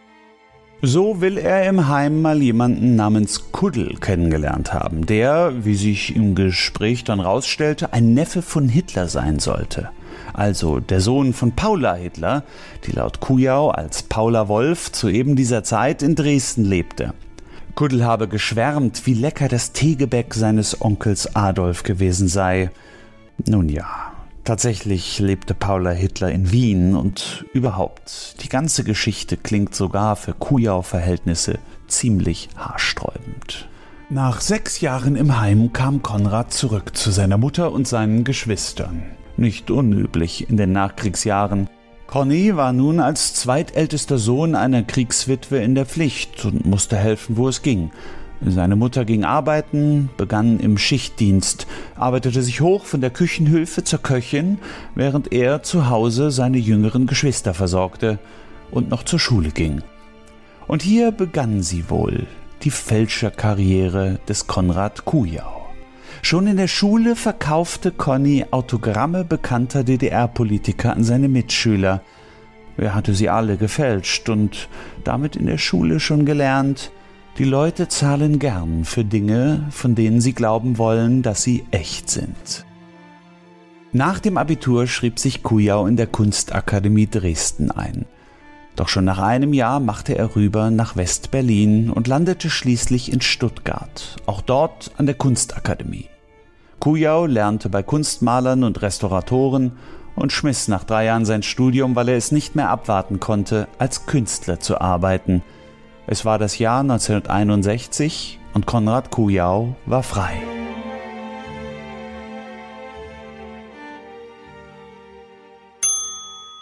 So 0.83 1.21
will 1.21 1.39
er 1.39 1.69
im 1.69 1.87
Heim 1.87 2.21
mal 2.21 2.43
jemanden 2.43 2.97
namens 2.97 3.53
Kuddel 3.53 3.95
kennengelernt 4.01 4.75
haben, 4.75 5.07
der, 5.07 5.65
wie 5.65 5.77
sich 5.77 6.17
im 6.17 6.35
Gespräch 6.35 7.05
dann 7.05 7.21
rausstellte, 7.21 7.93
ein 7.93 8.13
Neffe 8.13 8.43
von 8.43 8.69
Hitler 8.69 9.07
sein 9.07 9.39
sollte. 9.39 9.91
Also 10.33 10.81
der 10.81 11.01
Sohn 11.01 11.33
von 11.33 11.53
Paula 11.53 11.95
Hitler, 11.95 12.43
die 12.89 12.91
laut 12.91 13.21
Kujau 13.21 13.69
als 13.71 14.03
Paula 14.03 14.49
Wolf 14.49 14.91
zu 14.91 15.09
eben 15.09 15.37
dieser 15.37 15.63
Zeit 15.63 16.03
in 16.03 16.17
Dresden 16.17 16.65
lebte. 16.65 17.15
Kuddel 17.75 18.05
habe 18.05 18.29
geschwärmt, 18.29 19.07
wie 19.07 19.15
lecker 19.15 19.49
das 19.49 19.73
Teegebäck 19.73 20.35
seines 20.35 20.81
Onkels 20.81 21.35
Adolf 21.35 21.83
gewesen 21.83 22.29
sei. 22.29 22.71
Nun 23.47 23.69
ja, 23.69 24.15
Tatsächlich 24.45 25.21
lebte 25.21 25.55
Paula 25.55 25.93
Hitler 25.93 26.31
in 26.31 26.53
Wien 26.53 26.95
und 26.95 27.47
überhaupt, 27.55 28.37
die 28.43 28.51
ganze 28.51 28.85
Geschichte 28.85 29.39
klingt 29.39 29.75
sogar 29.75 30.17
für 30.17 30.35
Kujau-Verhältnisse 30.35 31.59
ziemlich 31.87 32.51
haarsträubend. 32.55 33.71
Nach 34.11 34.43
sechs 34.43 34.83
Jahren 34.83 35.17
im 35.17 35.41
Heim 35.41 35.73
kam 35.73 36.03
Konrad 36.03 36.53
zurück 36.53 36.95
zu 36.95 37.11
seiner 37.11 37.39
Mutter 37.39 37.73
und 37.73 37.89
seinen 37.89 38.23
Geschwistern. 38.23 39.03
Nicht 39.39 39.71
unüblich 39.71 40.51
in 40.51 40.59
den 40.59 40.73
Nachkriegsjahren. 40.73 41.71
Conny 42.07 42.55
war 42.57 42.73
nun 42.73 43.01
als 43.01 43.35
zweitältester 43.35 44.19
Sohn 44.19 44.55
einer 44.55 44.83
Kriegswitwe 44.83 45.59
in 45.59 45.75
der 45.75 45.87
Pflicht 45.87 46.45
und 46.45 46.65
musste 46.67 46.97
helfen, 46.97 47.37
wo 47.37 47.49
es 47.49 47.63
ging. 47.63 47.91
Seine 48.47 48.77
Mutter 48.77 49.05
ging 49.05 49.25
arbeiten, 49.25 50.11
begann 50.17 50.61
im 50.61 50.77
Schichtdienst, 50.77 51.67
arbeitete 51.97 52.43
sich 52.43 52.61
hoch 52.61 52.85
von 52.85 53.01
der 53.01 53.11
Küchenhilfe 53.11 53.85
zur 53.85 54.01
Köchin, 54.01 54.59
während 54.95 55.33
er 55.33 55.63
zu 55.63 55.89
Hause 55.89 56.31
seine 56.31 56.59
jüngeren 56.59 57.07
Geschwister 57.07 57.55
versorgte 57.55 58.19
und 58.71 58.91
noch 58.91 59.05
zur 59.05 59.19
Schule 59.19 59.51
ging. 59.51 59.83
Und 60.67 60.83
hier 60.83 61.11
begann 61.11 61.63
sie 61.63 61.89
wohl, 61.89 62.27
die 62.63 62.71
Fälscherkarriere 62.71 64.19
des 64.29 64.47
Konrad 64.47 65.05
Kujau. 65.05 65.54
Schon 66.25 66.47
in 66.47 66.57
der 66.57 66.69
Schule 66.69 67.17
verkaufte 67.17 67.93
Conny 67.93 68.47
Autogramme 68.51 69.27
bekannter 69.27 69.85
DDR-Politiker 69.85 70.97
an 70.97 71.05
seine 71.05 71.29
Mitschüler. 71.29 72.01
Er 72.79 72.95
hatte 72.95 73.13
sie 73.13 73.29
alle 73.29 73.59
gefälscht 73.59 74.31
und 74.31 74.71
damit 75.05 75.37
in 75.37 75.45
der 75.45 75.59
Schule 75.59 76.01
schon 76.01 76.25
gelernt, 76.25 76.93
die 77.37 77.45
Leute 77.45 77.89
zahlen 77.89 78.39
gern 78.39 78.87
für 78.87 79.05
Dinge, 79.05 79.67
von 79.69 79.95
denen 79.95 80.23
sie 80.23 80.33
glauben 80.33 80.79
wollen, 80.79 81.21
dass 81.21 81.43
sie 81.43 81.67
echt 81.73 82.09
sind. 82.09 82.65
Nach 83.93 84.19
dem 84.19 84.39
Abitur 84.39 84.87
schrieb 84.87 85.19
sich 85.19 85.43
Kujau 85.43 85.87
in 85.87 85.99
der 85.99 86.07
Kunstakademie 86.07 87.07
Dresden 87.07 87.71
ein. 87.71 88.07
Doch 88.77 88.89
schon 88.89 89.05
nach 89.05 89.19
einem 89.19 89.53
Jahr 89.53 89.79
machte 89.79 90.17
er 90.17 90.35
rüber 90.35 90.71
nach 90.71 90.97
West-Berlin 90.97 91.91
und 91.91 92.09
landete 92.09 92.49
schließlich 92.49 93.13
in 93.13 93.21
Stuttgart, 93.21 94.17
auch 94.25 94.41
dort 94.41 94.91
an 94.97 95.05
der 95.05 95.17
Kunstakademie. 95.17 96.09
Kujau 96.81 97.27
lernte 97.27 97.69
bei 97.69 97.83
Kunstmalern 97.83 98.65
und 98.65 98.83
Restauratoren 98.83 99.73
und 100.17 100.33
schmiss 100.33 100.69
nach 100.69 100.85
drei 100.85 101.07
Jahren 101.07 101.25
sein 101.25 101.43
Studium, 101.43 101.97
weil 101.97 102.09
er 102.09 102.17
es 102.17 102.33
nicht 102.33 102.55
mehr 102.55 102.71
abwarten 102.71 103.21
konnte, 103.21 103.69
als 103.79 104.07
Künstler 104.07 104.61
zu 104.61 104.81
arbeiten. 104.81 105.43
Es 106.07 106.25
war 106.25 106.39
das 106.39 106.59
Jahr 106.59 106.81
1961 106.81 108.39
und 108.53 108.67
Konrad 108.67 109.11
Kujau 109.11 109.75
war 109.87 110.03
frei. 110.03 110.35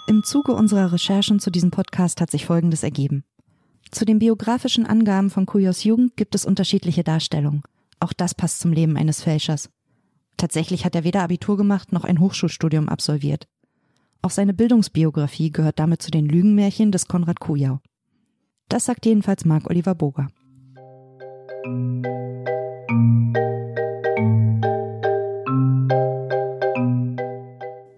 Im 0.06 0.24
Zuge 0.24 0.52
unserer 0.52 0.92
Recherchen 0.92 1.40
zu 1.40 1.50
diesem 1.50 1.70
Podcast 1.70 2.20
hat 2.20 2.30
sich 2.30 2.46
Folgendes 2.46 2.82
ergeben. 2.82 3.24
Zu 3.90 4.04
den 4.04 4.18
biografischen 4.18 4.86
Angaben 4.86 5.30
von 5.30 5.46
Kujaus 5.46 5.84
Jugend 5.84 6.16
gibt 6.16 6.34
es 6.34 6.44
unterschiedliche 6.44 7.02
Darstellungen. 7.02 7.62
Auch 8.00 8.12
das 8.12 8.34
passt 8.34 8.60
zum 8.60 8.72
Leben 8.72 8.96
eines 8.96 9.22
Fälschers. 9.22 9.68
Tatsächlich 10.36 10.84
hat 10.84 10.94
er 10.94 11.04
weder 11.04 11.22
Abitur 11.22 11.56
gemacht 11.56 11.92
noch 11.92 12.04
ein 12.04 12.20
Hochschulstudium 12.20 12.88
absolviert. 12.88 13.46
Auch 14.22 14.30
seine 14.30 14.54
Bildungsbiografie 14.54 15.50
gehört 15.50 15.78
damit 15.78 16.02
zu 16.02 16.10
den 16.10 16.26
Lügenmärchen 16.26 16.92
des 16.92 17.08
Konrad 17.08 17.40
Kujau. 17.40 17.80
Das 18.68 18.84
sagt 18.84 19.04
jedenfalls 19.04 19.44
Marc 19.44 19.68
Oliver 19.68 19.94
Boger. 19.94 20.28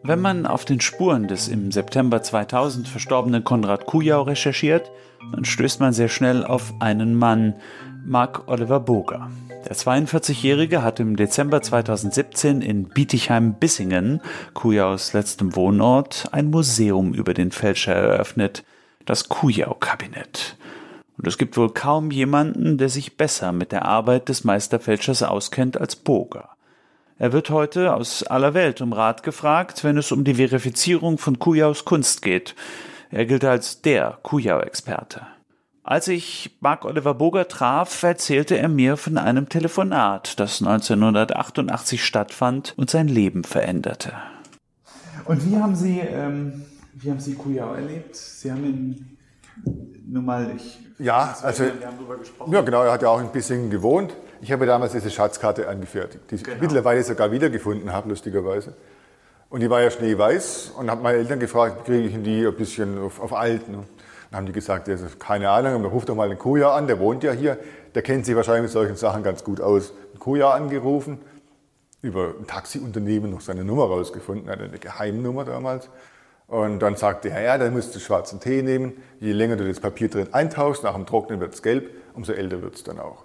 Wenn 0.06 0.20
man 0.20 0.44
auf 0.44 0.66
den 0.66 0.80
Spuren 0.80 1.28
des 1.28 1.48
im 1.48 1.72
September 1.72 2.22
2000 2.22 2.86
verstorbenen 2.88 3.42
Konrad 3.42 3.86
Kujau 3.86 4.22
recherchiert, 4.22 4.90
dann 5.32 5.44
stößt 5.44 5.80
man 5.80 5.94
sehr 5.94 6.08
schnell 6.08 6.44
auf 6.44 6.74
einen 6.80 7.14
Mann, 7.14 7.54
Mark 8.04 8.46
Oliver 8.46 8.80
Boger. 8.80 9.30
Der 9.66 9.74
42-Jährige 9.76 10.82
hat 10.82 11.00
im 11.00 11.16
Dezember 11.16 11.62
2017 11.62 12.60
in 12.60 12.84
Bietigheim-Bissingen, 12.84 14.20
Kujaus 14.52 15.14
letztem 15.14 15.56
Wohnort, 15.56 16.28
ein 16.32 16.50
Museum 16.50 17.14
über 17.14 17.32
den 17.32 17.50
Fälscher 17.50 17.94
eröffnet, 17.94 18.62
das 19.06 19.30
Kujau-Kabinett. 19.30 20.56
Und 21.16 21.26
es 21.26 21.38
gibt 21.38 21.56
wohl 21.56 21.72
kaum 21.72 22.10
jemanden, 22.10 22.76
der 22.76 22.90
sich 22.90 23.16
besser 23.16 23.52
mit 23.52 23.72
der 23.72 23.86
Arbeit 23.86 24.28
des 24.28 24.44
Meisterfälschers 24.44 25.22
auskennt 25.22 25.80
als 25.80 25.96
Boger. 25.96 26.50
Er 27.18 27.32
wird 27.32 27.48
heute 27.48 27.94
aus 27.94 28.22
aller 28.22 28.52
Welt 28.52 28.82
um 28.82 28.92
Rat 28.92 29.22
gefragt, 29.22 29.82
wenn 29.82 29.96
es 29.96 30.12
um 30.12 30.24
die 30.24 30.34
Verifizierung 30.34 31.16
von 31.16 31.38
Kujaus 31.38 31.86
Kunst 31.86 32.20
geht. 32.20 32.54
Er 33.10 33.24
gilt 33.24 33.44
als 33.44 33.80
der 33.80 34.18
Kujau-Experte. 34.22 35.22
Als 35.86 36.08
ich 36.08 36.56
Mark 36.60 36.86
Oliver 36.86 37.12
Boger 37.12 37.46
traf, 37.46 38.02
erzählte 38.02 38.56
er 38.56 38.70
mir 38.70 38.96
von 38.96 39.18
einem 39.18 39.50
Telefonat, 39.50 40.40
das 40.40 40.62
1988 40.62 42.02
stattfand 42.02 42.72
und 42.78 42.88
sein 42.88 43.06
Leben 43.06 43.44
veränderte. 43.44 44.14
Und 45.26 45.44
wie 45.46 45.58
haben 45.58 45.76
Sie, 45.76 46.00
ähm, 46.00 46.64
wie 46.94 47.10
haben 47.10 47.20
Sie 47.20 47.34
Kujau 47.34 47.74
erlebt? 47.74 48.16
Sie 48.16 48.50
haben 48.50 48.64
ihn 48.64 49.18
nun 50.08 50.24
mal, 50.24 50.52
ich. 50.56 50.78
Ja, 50.98 51.36
also, 51.42 51.64
ja 52.50 52.62
genau, 52.62 52.82
er 52.82 52.92
hat 52.92 53.02
ja 53.02 53.08
auch 53.08 53.20
ein 53.20 53.30
bisschen 53.30 53.68
gewohnt. 53.68 54.16
Ich 54.40 54.52
habe 54.52 54.64
damals 54.64 54.92
diese 54.92 55.10
Schatzkarte 55.10 55.68
angefertigt, 55.68 56.30
die 56.30 56.36
ich 56.36 56.44
genau. 56.44 56.62
mittlerweile 56.62 57.02
sogar 57.02 57.30
wiedergefunden 57.30 57.92
habe, 57.92 58.08
lustigerweise. 58.08 58.74
Und 59.50 59.60
die 59.60 59.68
war 59.68 59.82
ja 59.82 59.90
schneeweiß 59.90 60.72
und 60.78 60.90
habe 60.90 61.02
meine 61.02 61.18
Eltern 61.18 61.40
gefragt, 61.40 61.84
kriege 61.84 62.08
ich 62.08 62.22
die 62.22 62.46
ein 62.46 62.56
bisschen 62.56 62.98
auf, 62.98 63.20
auf 63.20 63.34
alt. 63.34 63.68
Ne? 63.68 63.84
Dann 64.34 64.40
haben 64.40 64.46
die 64.46 64.52
gesagt, 64.52 64.88
das 64.88 65.00
ist 65.00 65.20
keine 65.20 65.48
Ahnung, 65.48 65.82
man 65.82 65.92
ruft 65.92 66.08
doch 66.08 66.16
mal 66.16 66.28
den 66.28 66.38
Kuja 66.38 66.74
an, 66.74 66.88
der 66.88 66.98
wohnt 66.98 67.22
ja 67.22 67.30
hier, 67.30 67.56
der 67.94 68.02
kennt 68.02 68.26
sich 68.26 68.34
wahrscheinlich 68.34 68.62
mit 68.62 68.72
solchen 68.72 68.96
Sachen 68.96 69.22
ganz 69.22 69.44
gut 69.44 69.60
aus. 69.60 69.92
Den 70.12 70.18
Kuja 70.18 70.50
angerufen, 70.50 71.20
über 72.02 72.34
ein 72.40 72.44
Taxiunternehmen 72.48 73.30
noch 73.30 73.42
seine 73.42 73.62
Nummer 73.62 73.84
rausgefunden, 73.84 74.50
hatte 74.50 74.64
eine 74.64 74.80
Geheimnummer 74.80 75.44
damals. 75.44 75.88
Und 76.48 76.80
dann 76.80 76.96
sagte 76.96 77.30
er, 77.30 77.42
ja, 77.42 77.58
dann 77.58 77.74
musst 77.74 77.94
du 77.94 78.00
schwarzen 78.00 78.40
Tee 78.40 78.62
nehmen. 78.62 78.94
Je 79.20 79.30
länger 79.30 79.54
du 79.54 79.68
das 79.68 79.78
Papier 79.78 80.10
drin 80.10 80.26
eintauchst, 80.32 80.82
nach 80.82 80.94
dem 80.94 81.06
Trocknen 81.06 81.38
wird 81.38 81.54
es 81.54 81.62
gelb, 81.62 81.90
umso 82.14 82.32
älter 82.32 82.60
wird 82.60 82.74
es 82.74 82.82
dann 82.82 82.98
auch. 82.98 83.22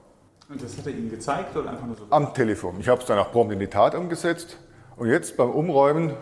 Und 0.48 0.62
das 0.62 0.78
hat 0.78 0.86
er 0.86 0.92
Ihnen 0.92 1.10
gezeigt 1.10 1.58
oder 1.58 1.72
einfach 1.72 1.88
nur 1.88 1.96
so? 1.96 2.04
Am 2.12 2.36
Telefon. 2.36 2.80
Ich 2.80 2.88
habe 2.88 3.02
es 3.02 3.08
dann 3.08 3.18
auch 3.18 3.32
prompt 3.32 3.52
in 3.52 3.60
die 3.60 3.66
Tat 3.66 3.96
umgesetzt. 3.96 4.58
Und 4.96 5.08
jetzt 5.08 5.38
beim 5.38 5.50
Umräumen, 5.50 6.14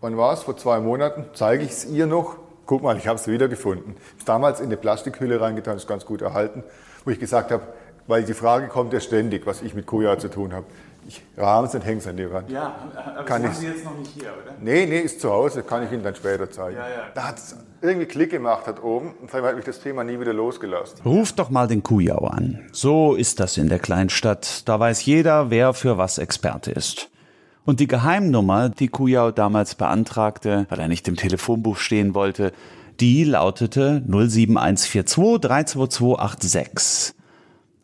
wann 0.00 0.16
war 0.16 0.32
es? 0.32 0.44
Vor 0.44 0.56
zwei 0.56 0.78
Monaten, 0.78 1.24
zeige 1.34 1.64
ich 1.64 1.70
es 1.70 1.86
ihr 1.86 2.06
noch. 2.06 2.36
Guck 2.68 2.82
mal, 2.82 2.98
ich 2.98 3.08
habe 3.08 3.18
es 3.18 3.26
wiedergefunden. 3.26 3.96
Ich 4.18 4.26
damals 4.26 4.60
in 4.60 4.66
eine 4.66 4.76
Plastikhülle 4.76 5.40
reingetan, 5.40 5.78
ist 5.78 5.88
ganz 5.88 6.04
gut 6.04 6.20
erhalten, 6.20 6.62
wo 7.02 7.10
ich 7.10 7.18
gesagt 7.18 7.50
habe, 7.50 7.62
weil 8.06 8.24
die 8.24 8.34
Frage 8.34 8.68
kommt 8.68 8.92
ja 8.92 9.00
ständig, 9.00 9.46
was 9.46 9.62
ich 9.62 9.72
mit 9.72 9.86
Koja 9.86 10.18
zu 10.18 10.28
tun 10.28 10.52
habe. 10.52 10.66
Ich 11.06 11.22
rahme 11.38 11.66
es 11.66 11.74
und 11.74 11.82
hänge 11.82 12.00
es 12.00 12.06
an 12.06 12.18
die 12.18 12.30
Wand. 12.30 12.50
Ja, 12.50 12.76
aber 12.94 13.24
kann 13.24 13.42
das 13.42 13.52
haben 13.52 13.60
Sie 13.60 13.66
jetzt 13.68 13.84
noch 13.86 13.96
nicht 13.96 14.10
hier, 14.12 14.34
oder? 14.34 14.54
Nee, 14.60 14.84
nee, 14.84 14.98
ist 14.98 15.22
zu 15.22 15.30
Hause, 15.30 15.62
kann 15.62 15.82
ich 15.82 15.92
Ihnen 15.92 16.02
dann 16.02 16.14
später 16.14 16.50
zeigen. 16.50 16.76
Ja, 16.76 16.86
ja. 16.86 17.06
Da 17.14 17.28
hat 17.28 17.38
es 17.38 17.56
irgendwie 17.80 18.04
Klick 18.04 18.32
gemacht 18.32 18.66
hat 18.66 18.82
oben 18.82 19.14
und 19.22 19.30
seitdem 19.30 19.48
hat 19.48 19.56
mich 19.56 19.64
das 19.64 19.80
Thema 19.80 20.04
nie 20.04 20.20
wieder 20.20 20.34
losgelassen. 20.34 21.00
Ruft 21.06 21.38
doch 21.38 21.48
mal 21.48 21.68
den 21.68 21.82
Kujau 21.82 22.26
an. 22.26 22.68
So 22.72 23.14
ist 23.14 23.40
das 23.40 23.56
in 23.56 23.70
der 23.70 23.78
Kleinstadt. 23.78 24.68
Da 24.68 24.78
weiß 24.78 25.06
jeder, 25.06 25.48
wer 25.48 25.72
für 25.72 25.96
was 25.96 26.18
Experte 26.18 26.70
ist. 26.70 27.08
Und 27.68 27.80
die 27.80 27.86
Geheimnummer, 27.86 28.70
die 28.70 28.88
Kujau 28.88 29.30
damals 29.30 29.74
beantragte, 29.74 30.64
weil 30.70 30.80
er 30.80 30.88
nicht 30.88 31.06
im 31.06 31.16
Telefonbuch 31.16 31.76
stehen 31.76 32.14
wollte, 32.14 32.54
die 32.98 33.24
lautete 33.24 34.02
07142 34.06 35.38
32286. 35.42 37.14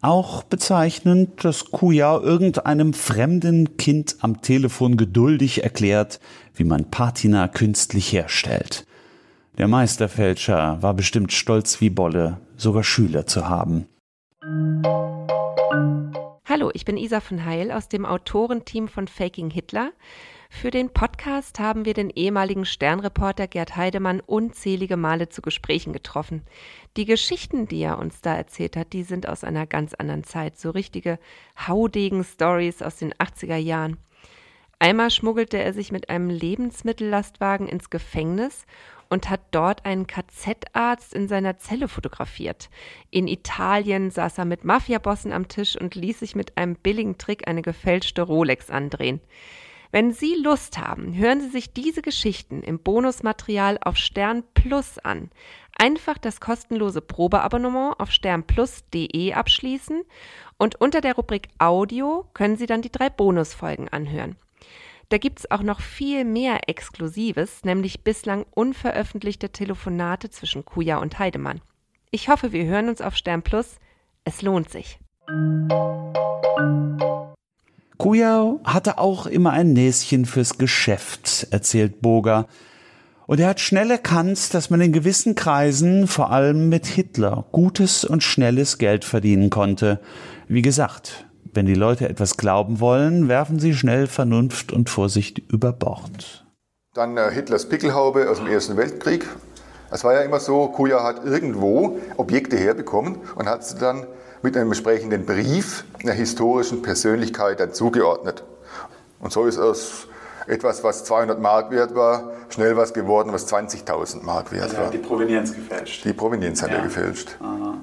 Auch 0.00 0.42
bezeichnend, 0.42 1.44
dass 1.44 1.66
Kuja 1.66 2.18
irgendeinem 2.18 2.94
fremden 2.94 3.76
Kind 3.76 4.16
am 4.20 4.40
Telefon 4.40 4.96
geduldig 4.96 5.62
erklärt, 5.64 6.18
wie 6.54 6.64
man 6.64 6.90
Patina 6.90 7.46
künstlich 7.46 8.10
herstellt. 8.10 8.86
Der 9.58 9.68
Meisterfälscher 9.68 10.78
war 10.80 10.94
bestimmt 10.94 11.34
stolz 11.34 11.82
wie 11.82 11.90
Bolle, 11.90 12.38
sogar 12.56 12.84
Schüler 12.84 13.26
zu 13.26 13.50
haben. 13.50 13.86
Hallo, 16.46 16.70
ich 16.74 16.84
bin 16.84 16.98
Isa 16.98 17.20
von 17.20 17.46
Heil 17.46 17.72
aus 17.72 17.88
dem 17.88 18.04
Autorenteam 18.04 18.86
von 18.86 19.08
Faking 19.08 19.48
Hitler. 19.48 19.92
Für 20.50 20.70
den 20.70 20.90
Podcast 20.90 21.58
haben 21.58 21.86
wir 21.86 21.94
den 21.94 22.10
ehemaligen 22.10 22.66
Sternreporter 22.66 23.46
Gerd 23.46 23.76
Heidemann 23.76 24.20
unzählige 24.20 24.98
Male 24.98 25.30
zu 25.30 25.40
Gesprächen 25.40 25.94
getroffen. 25.94 26.42
Die 26.98 27.06
Geschichten, 27.06 27.66
die 27.66 27.80
er 27.80 27.98
uns 27.98 28.20
da 28.20 28.34
erzählt 28.34 28.76
hat, 28.76 28.92
die 28.92 29.04
sind 29.04 29.26
aus 29.26 29.42
einer 29.42 29.66
ganz 29.66 29.94
anderen 29.94 30.22
Zeit, 30.22 30.58
so 30.58 30.68
richtige 30.68 31.18
Haudegen-Stories 31.66 32.82
aus 32.82 32.96
den 32.96 33.14
80er 33.14 33.56
Jahren. 33.56 33.96
Einmal 34.78 35.10
schmuggelte 35.10 35.56
er 35.56 35.72
sich 35.72 35.92
mit 35.92 36.10
einem 36.10 36.28
Lebensmittellastwagen 36.28 37.68
ins 37.68 37.88
Gefängnis 37.88 38.66
und 39.08 39.30
hat 39.30 39.40
dort 39.50 39.84
einen 39.84 40.06
KZ-Arzt 40.06 41.14
in 41.14 41.28
seiner 41.28 41.58
Zelle 41.58 41.88
fotografiert. 41.88 42.70
In 43.10 43.28
Italien 43.28 44.10
saß 44.10 44.38
er 44.38 44.44
mit 44.44 44.64
Mafiabossen 44.64 45.32
am 45.32 45.48
Tisch 45.48 45.76
und 45.80 45.94
ließ 45.94 46.20
sich 46.20 46.34
mit 46.34 46.56
einem 46.56 46.76
billigen 46.76 47.18
Trick 47.18 47.48
eine 47.48 47.62
gefälschte 47.62 48.22
Rolex 48.22 48.70
andrehen. 48.70 49.20
Wenn 49.94 50.12
Sie 50.12 50.34
Lust 50.42 50.78
haben, 50.78 51.14
hören 51.14 51.40
Sie 51.40 51.50
sich 51.50 51.72
diese 51.72 52.02
Geschichten 52.02 52.64
im 52.64 52.80
Bonusmaterial 52.80 53.78
auf 53.80 53.96
Stern 53.96 54.42
Plus 54.54 54.98
an. 54.98 55.30
Einfach 55.78 56.18
das 56.18 56.40
kostenlose 56.40 57.00
Probeabonnement 57.00 58.00
auf 58.00 58.10
sternplus.de 58.10 59.32
abschließen 59.34 60.02
und 60.58 60.80
unter 60.80 61.00
der 61.00 61.14
Rubrik 61.14 61.48
Audio 61.58 62.28
können 62.34 62.56
Sie 62.56 62.66
dann 62.66 62.82
die 62.82 62.90
drei 62.90 63.08
Bonusfolgen 63.08 63.88
anhören. 63.88 64.36
Da 65.14 65.18
gibt 65.18 65.38
es 65.38 65.48
auch 65.48 65.62
noch 65.62 65.80
viel 65.80 66.24
mehr 66.24 66.68
Exklusives, 66.68 67.62
nämlich 67.62 68.02
bislang 68.02 68.44
unveröffentlichte 68.50 69.50
Telefonate 69.50 70.28
zwischen 70.28 70.64
Kuja 70.64 70.96
und 70.96 71.20
Heidemann. 71.20 71.60
Ich 72.10 72.28
hoffe, 72.28 72.50
wir 72.50 72.64
hören 72.64 72.88
uns 72.88 73.00
auf 73.00 73.14
Stern 73.14 73.42
Plus. 73.42 73.76
Es 74.24 74.42
lohnt 74.42 74.70
sich. 74.70 74.98
Kujau 77.96 78.58
hatte 78.64 78.98
auch 78.98 79.26
immer 79.26 79.52
ein 79.52 79.72
Näschen 79.72 80.26
fürs 80.26 80.58
Geschäft, 80.58 81.46
erzählt 81.52 82.00
Boger. 82.00 82.48
Und 83.28 83.38
er 83.38 83.50
hat 83.50 83.60
schnell 83.60 83.92
erkannt, 83.92 84.52
dass 84.52 84.68
man 84.68 84.80
in 84.80 84.92
gewissen 84.92 85.36
Kreisen, 85.36 86.08
vor 86.08 86.32
allem 86.32 86.68
mit 86.68 86.86
Hitler, 86.86 87.44
gutes 87.52 88.04
und 88.04 88.24
schnelles 88.24 88.78
Geld 88.78 89.04
verdienen 89.04 89.48
konnte. 89.48 90.00
Wie 90.48 90.62
gesagt, 90.62 91.24
wenn 91.54 91.66
die 91.66 91.74
Leute 91.74 92.08
etwas 92.08 92.36
glauben 92.36 92.80
wollen, 92.80 93.28
werfen 93.28 93.58
sie 93.58 93.74
schnell 93.74 94.06
Vernunft 94.06 94.72
und 94.72 94.90
Vorsicht 94.90 95.38
über 95.50 95.72
Bord. 95.72 96.44
Dann 96.94 97.16
äh, 97.16 97.30
Hitlers 97.30 97.68
Pickelhaube 97.68 98.30
aus 98.30 98.38
dem 98.38 98.46
Ersten 98.46 98.76
Weltkrieg. 98.76 99.26
Es 99.90 100.04
war 100.04 100.14
ja 100.14 100.20
immer 100.20 100.40
so, 100.40 100.68
Kuja 100.68 101.02
hat 101.02 101.24
irgendwo 101.24 101.98
Objekte 102.16 102.56
herbekommen 102.56 103.18
und 103.36 103.46
hat 103.46 103.64
sie 103.64 103.78
dann 103.78 104.06
mit 104.42 104.56
einem 104.56 104.68
entsprechenden 104.68 105.24
Brief 105.24 105.84
einer 106.02 106.12
historischen 106.12 106.82
Persönlichkeit 106.82 107.60
dann 107.60 107.72
zugeordnet. 107.72 108.44
Und 109.20 109.32
so 109.32 109.46
ist 109.46 109.58
aus 109.58 110.08
etwas, 110.46 110.84
was 110.84 111.04
200 111.04 111.40
Mark 111.40 111.70
wert 111.70 111.94
war, 111.94 112.32
schnell 112.50 112.76
was 112.76 112.92
geworden, 112.92 113.32
was 113.32 113.50
20.000 113.52 114.22
Mark 114.22 114.52
wert 114.52 114.64
also 114.64 114.76
war. 114.76 114.90
Die 114.90 114.98
Provenienz 114.98 115.54
gefälscht. 115.54 116.04
Die 116.04 116.12
Provenienz 116.12 116.62
hat 116.62 116.70
ja. 116.70 116.76
er 116.76 116.82
gefälscht. 116.82 117.36
Aha. 117.40 117.78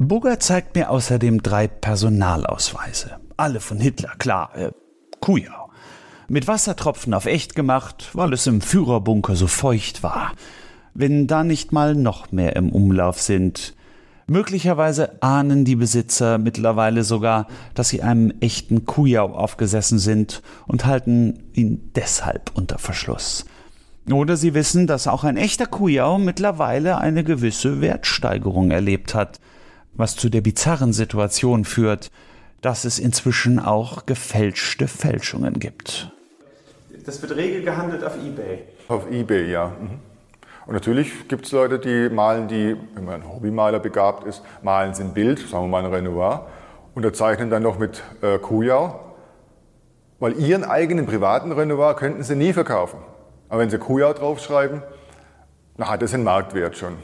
Burger 0.00 0.38
zeigt 0.38 0.76
mir 0.76 0.90
außerdem 0.90 1.42
drei 1.42 1.66
Personalausweise. 1.66 3.16
Alle 3.36 3.58
von 3.58 3.80
Hitler, 3.80 4.12
klar. 4.18 4.56
Äh, 4.56 4.70
Kujau. 5.20 5.70
Mit 6.28 6.46
Wassertropfen 6.46 7.14
auf 7.14 7.26
echt 7.26 7.56
gemacht, 7.56 8.10
weil 8.12 8.32
es 8.32 8.46
im 8.46 8.60
Führerbunker 8.60 9.34
so 9.34 9.48
feucht 9.48 10.04
war. 10.04 10.34
Wenn 10.94 11.26
da 11.26 11.42
nicht 11.42 11.72
mal 11.72 11.96
noch 11.96 12.30
mehr 12.30 12.54
im 12.54 12.70
Umlauf 12.70 13.20
sind. 13.20 13.74
Möglicherweise 14.28 15.20
ahnen 15.20 15.64
die 15.64 15.74
Besitzer 15.74 16.38
mittlerweile 16.38 17.02
sogar, 17.02 17.48
dass 17.74 17.88
sie 17.88 18.02
einem 18.02 18.32
echten 18.38 18.84
Kujau 18.84 19.34
aufgesessen 19.34 19.98
sind 19.98 20.42
und 20.68 20.86
halten 20.86 21.50
ihn 21.54 21.90
deshalb 21.96 22.52
unter 22.54 22.78
Verschluss. 22.78 23.46
Oder 24.08 24.36
sie 24.36 24.54
wissen, 24.54 24.86
dass 24.86 25.08
auch 25.08 25.24
ein 25.24 25.36
echter 25.36 25.66
Kujau 25.66 26.18
mittlerweile 26.18 26.98
eine 26.98 27.24
gewisse 27.24 27.80
Wertsteigerung 27.80 28.70
erlebt 28.70 29.14
hat, 29.14 29.40
was 29.98 30.16
zu 30.16 30.30
der 30.30 30.40
bizarren 30.40 30.94
Situation 30.94 31.66
führt, 31.66 32.10
dass 32.62 32.84
es 32.84 32.98
inzwischen 32.98 33.58
auch 33.58 34.06
gefälschte 34.06 34.88
Fälschungen 34.88 35.58
gibt. 35.58 36.10
Das 37.04 37.20
wird 37.20 37.36
rege 37.36 37.62
gehandelt 37.62 38.04
auf 38.04 38.16
eBay. 38.16 38.60
Auf 38.88 39.10
eBay, 39.10 39.50
ja. 39.50 39.72
Mhm. 39.80 39.98
Und 40.66 40.74
natürlich 40.74 41.28
gibt 41.28 41.46
es 41.46 41.52
Leute, 41.52 41.78
die 41.78 42.14
malen 42.14 42.46
die, 42.46 42.76
wenn 42.94 43.04
man 43.04 43.22
ein 43.22 43.28
Hobbymaler 43.28 43.80
begabt 43.80 44.24
ist, 44.24 44.42
malen 44.62 44.94
sie 44.94 45.02
ein 45.02 45.14
Bild, 45.14 45.38
sagen 45.38 45.64
wir 45.64 45.68
mal 45.68 45.84
ein 45.84 45.92
Renoir, 45.92 46.46
unterzeichnen 46.94 47.48
dann 47.48 47.62
noch 47.62 47.78
mit 47.78 48.02
äh, 48.20 48.38
Kujau, 48.38 49.00
weil 50.18 50.38
ihren 50.38 50.64
eigenen 50.64 51.06
privaten 51.06 51.52
Renoir 51.52 51.96
könnten 51.96 52.22
sie 52.22 52.36
nie 52.36 52.52
verkaufen. 52.52 52.98
Aber 53.48 53.60
wenn 53.60 53.70
sie 53.70 53.78
Kujau 53.78 54.12
draufschreiben, 54.12 54.82
dann 55.78 55.88
hat 55.88 56.02
es 56.02 56.12
einen 56.12 56.24
Marktwert 56.24 56.76
schon. 56.76 56.96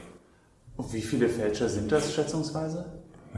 Und 0.77 0.93
wie 0.93 1.01
viele 1.01 1.29
Fälscher 1.29 1.69
sind 1.69 1.91
das 1.91 2.13
schätzungsweise? 2.13 2.85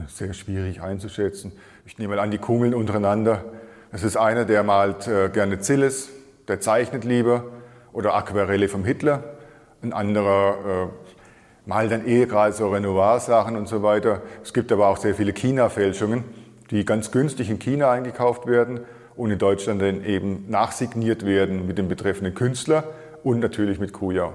Sehr 0.08 0.34
schwierig 0.34 0.82
einzuschätzen. 0.82 1.52
Ich 1.86 1.98
nehme 1.98 2.16
mal 2.16 2.22
an, 2.22 2.32
die 2.32 2.38
kungeln 2.38 2.74
untereinander. 2.74 3.44
Es 3.92 4.04
ist 4.04 4.18
einer, 4.18 4.46
der 4.46 4.64
malt 4.64 5.08
äh, 5.08 5.30
gerne 5.30 5.60
Zilles, 5.60 6.10
der 6.48 6.60
zeichnet 6.60 7.04
lieber 7.04 7.46
oder 7.94 8.16
Aquarelle 8.16 8.68
vom 8.68 8.86
Hitler 8.86 9.38
ein 9.82 9.94
anderer 9.94 10.90
äh, 10.90 11.70
malt 11.70 11.92
dann 11.92 12.08
eh 12.08 12.26
gerade 12.26 12.54
so 12.54 12.70
Renoir-Sachen 12.70 13.56
und 13.56 13.68
so 13.68 13.84
weiter. 13.84 14.22
Es 14.44 14.54
gibt 14.54 14.72
aber 14.72 14.88
auch 14.88 14.98
sehr 14.98 15.16
viele 15.16 15.34
China-Fälschungen, 15.34 16.24
die 16.72 16.86
ganz 16.86 17.12
günstig 17.12 17.50
in 17.50 17.60
China 17.60 17.92
eingekauft 17.92 18.48
werden 18.48 18.82
und 19.16 19.32
in 19.32 19.40
Deutschland 19.40 19.82
dann 19.82 20.04
eben 20.04 20.46
nachsigniert 20.50 21.26
werden 21.26 21.68
mit 21.68 21.78
dem 21.78 21.88
betreffenden 21.88 22.34
Künstler 22.34 22.84
und 23.24 23.40
natürlich 23.40 23.80
mit 23.80 23.94
Kujau. 23.94 24.34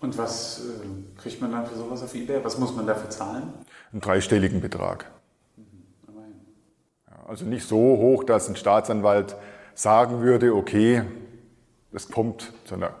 Und 0.00 0.16
was 0.16 0.60
äh, 0.60 0.86
kriegt 1.28 1.42
man 1.42 1.52
dann 1.52 1.66
für 1.66 1.76
sowas 1.76 2.02
auf 2.02 2.14
eBay? 2.14 2.42
Was 2.42 2.58
muss 2.58 2.74
man 2.74 2.86
dafür 2.86 3.10
zahlen? 3.10 3.52
Einen 3.92 4.00
dreistelligen 4.00 4.62
Betrag. 4.62 5.10
Mhm, 5.56 5.64
also 7.26 7.44
nicht 7.44 7.66
so 7.66 7.76
hoch, 7.76 8.24
dass 8.24 8.48
ein 8.48 8.56
Staatsanwalt 8.56 9.36
sagen 9.74 10.22
würde, 10.22 10.54
okay, 10.54 11.02
es 11.92 12.08
kommt 12.08 12.52
zu 12.64 12.76
einer 12.76 12.94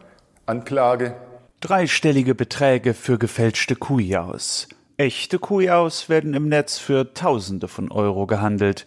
Anklage, 0.46 1.14
Dreistellige 1.60 2.36
Beträge 2.36 2.94
für 2.94 3.18
gefälschte 3.18 3.74
Kujaus. 3.74 4.68
Echte 4.96 5.40
Kujaus 5.40 6.08
werden 6.08 6.32
im 6.34 6.48
Netz 6.48 6.78
für 6.78 7.14
Tausende 7.14 7.66
von 7.66 7.90
Euro 7.90 8.28
gehandelt. 8.28 8.86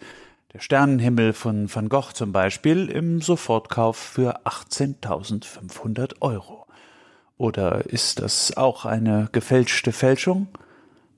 Der 0.54 0.60
Sternenhimmel 0.60 1.34
von 1.34 1.68
Van 1.74 1.90
Gogh 1.90 2.14
zum 2.14 2.32
Beispiel 2.32 2.88
im 2.88 3.20
Sofortkauf 3.20 3.98
für 3.98 4.46
18.500 4.46 6.14
Euro. 6.20 6.61
Oder 7.42 7.86
ist 7.86 8.20
das 8.20 8.56
auch 8.56 8.84
eine 8.84 9.28
gefälschte 9.32 9.90
Fälschung? 9.90 10.46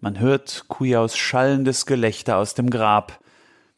Man 0.00 0.18
hört 0.20 0.64
Kujaus 0.68 1.18
schallendes 1.18 1.84
Gelächter 1.84 2.38
aus 2.38 2.54
dem 2.54 2.70
Grab. 2.70 3.18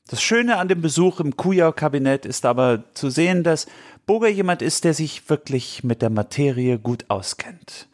Das 0.07 0.23
Schöne 0.23 0.57
an 0.59 0.69
dem 0.69 0.81
Besuch 0.81 1.19
im 1.19 1.37
Kujau-Kabinett 1.37 2.25
ist 2.25 2.47
aber 2.47 2.85
zu 2.95 3.11
sehen, 3.11 3.43
dass 3.43 3.67
Boger 4.07 4.29
jemand 4.29 4.63
ist, 4.63 4.85
der 4.85 4.95
sich 4.95 5.29
wirklich 5.29 5.83
mit 5.83 6.03
der 6.03 6.11
Materie 6.11 6.79
gut 6.79 7.07
auskennt. 7.09 7.89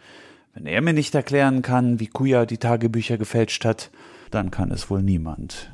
Wenn 0.53 0.67
er 0.67 0.83
mir 0.83 0.93
nicht 0.93 1.15
erklären 1.15 1.63
kann, 1.63 1.99
wie 1.99 2.09
Kuya 2.09 2.45
die 2.45 2.59
Tagebücher 2.59 3.17
gefälscht 3.17 3.65
hat, 3.65 3.89
dann 4.31 4.51
kann 4.51 4.71
es 4.71 4.91
wohl 4.91 5.01
niemand. 5.01 5.73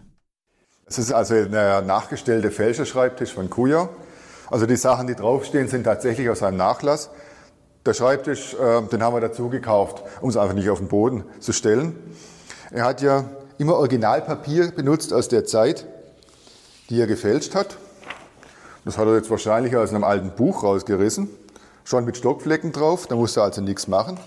Es 0.86 1.00
ist 1.00 1.10
also 1.10 1.46
der 1.46 1.82
nachgestellte 1.82 2.52
Fälscherschreibtisch 2.52 3.32
von 3.32 3.50
Kuya. 3.50 3.88
Also 4.52 4.66
die 4.66 4.76
Sachen, 4.76 5.08
die 5.08 5.16
draufstehen, 5.16 5.66
sind 5.66 5.82
tatsächlich 5.82 6.30
aus 6.30 6.38
seinem 6.38 6.58
Nachlass. 6.58 7.10
Der 7.86 7.94
Schreibtisch, 7.94 8.54
äh, 8.54 8.82
den 8.82 9.02
haben 9.02 9.14
wir 9.14 9.20
dazu 9.20 9.48
gekauft, 9.48 10.02
um 10.20 10.28
es 10.28 10.36
einfach 10.36 10.54
nicht 10.54 10.68
auf 10.70 10.78
den 10.78 10.88
Boden 10.88 11.24
zu 11.40 11.52
stellen. 11.52 11.96
Er 12.70 12.84
hat 12.84 13.00
ja 13.00 13.24
immer 13.58 13.74
Originalpapier 13.74 14.72
benutzt 14.72 15.12
aus 15.12 15.28
der 15.28 15.44
Zeit, 15.44 15.86
die 16.90 17.00
er 17.00 17.06
gefälscht 17.06 17.54
hat. 17.54 17.78
Das 18.84 18.98
hat 18.98 19.06
er 19.06 19.16
jetzt 19.16 19.30
wahrscheinlich 19.30 19.76
aus 19.76 19.90
einem 19.90 20.04
alten 20.04 20.30
Buch 20.30 20.62
rausgerissen, 20.62 21.28
schon 21.84 22.04
mit 22.04 22.16
Stockflecken 22.16 22.72
drauf, 22.72 23.06
da 23.06 23.16
musste 23.16 23.40
er 23.40 23.44
also 23.44 23.60
nichts 23.60 23.88
machen. 23.88 24.18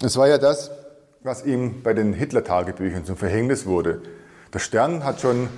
Das 0.00 0.16
war 0.16 0.28
ja 0.28 0.38
das, 0.38 0.70
was 1.22 1.44
ihm 1.44 1.82
bei 1.82 1.94
den 1.94 2.12
Hitler-Tagebüchern 2.12 3.04
zum 3.04 3.16
Verhängnis 3.16 3.66
wurde. 3.66 4.02
Der 4.52 4.58
Stern 4.58 5.04
hat 5.04 5.20
schon 5.20 5.48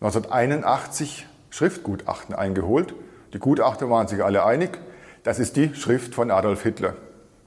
1981 0.00 1.26
Schriftgutachten 1.50 2.34
eingeholt. 2.34 2.94
Die 3.32 3.38
Gutachter 3.38 3.88
waren 3.88 4.08
sich 4.08 4.22
alle 4.22 4.44
einig, 4.44 4.78
das 5.26 5.40
ist 5.40 5.56
die 5.56 5.74
Schrift 5.74 6.14
von 6.14 6.30
Adolf 6.30 6.62
Hitler. 6.62 6.94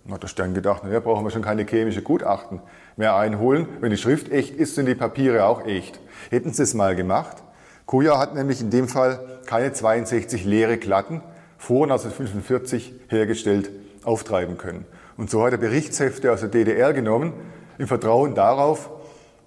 Dann 0.03 0.13
hat 0.13 0.23
der 0.23 0.27
Stern 0.27 0.53
gedacht, 0.53 0.83
naja, 0.83 0.99
brauchen 0.99 1.23
wir 1.23 1.31
schon 1.31 1.41
keine 1.41 1.63
chemische 1.65 2.01
Gutachten 2.01 2.59
mehr 2.97 3.15
einholen. 3.15 3.67
Wenn 3.79 3.89
die 3.89 3.95
Schrift 3.95 4.29
echt 4.33 4.53
ist, 4.53 4.75
sind 4.75 4.87
die 4.87 4.95
Papiere 4.95 5.45
auch 5.45 5.65
echt. 5.65 6.01
Hätten 6.29 6.51
sie 6.51 6.63
es 6.63 6.73
mal 6.73 6.93
gemacht, 6.97 7.37
Kuja 7.85 8.19
hat 8.19 8.35
nämlich 8.35 8.59
in 8.59 8.69
dem 8.69 8.89
Fall 8.89 9.39
keine 9.45 9.71
62 9.71 10.43
leere 10.43 10.77
Klatten 10.77 11.21
vor 11.57 11.83
1945 11.83 12.93
hergestellt 13.07 13.71
auftreiben 14.03 14.57
können. 14.57 14.85
Und 15.15 15.29
so 15.29 15.45
hat 15.45 15.53
er 15.53 15.57
Berichtshefte 15.57 16.33
aus 16.33 16.41
der 16.41 16.49
DDR 16.49 16.91
genommen, 16.91 17.31
im 17.77 17.87
Vertrauen 17.87 18.35
darauf, 18.35 18.89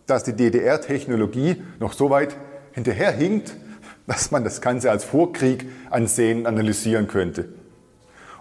dass 0.06 0.24
die 0.24 0.32
DDR-Technologie 0.32 1.62
noch 1.80 1.92
so 1.92 2.08
weit 2.08 2.34
hinterherhinkt, 2.72 3.54
dass 4.06 4.30
man 4.30 4.42
das 4.42 4.62
Ganze 4.62 4.90
als 4.90 5.04
Vorkrieg 5.04 5.66
ansehen, 5.90 6.46
analysieren 6.46 7.08
könnte. 7.08 7.60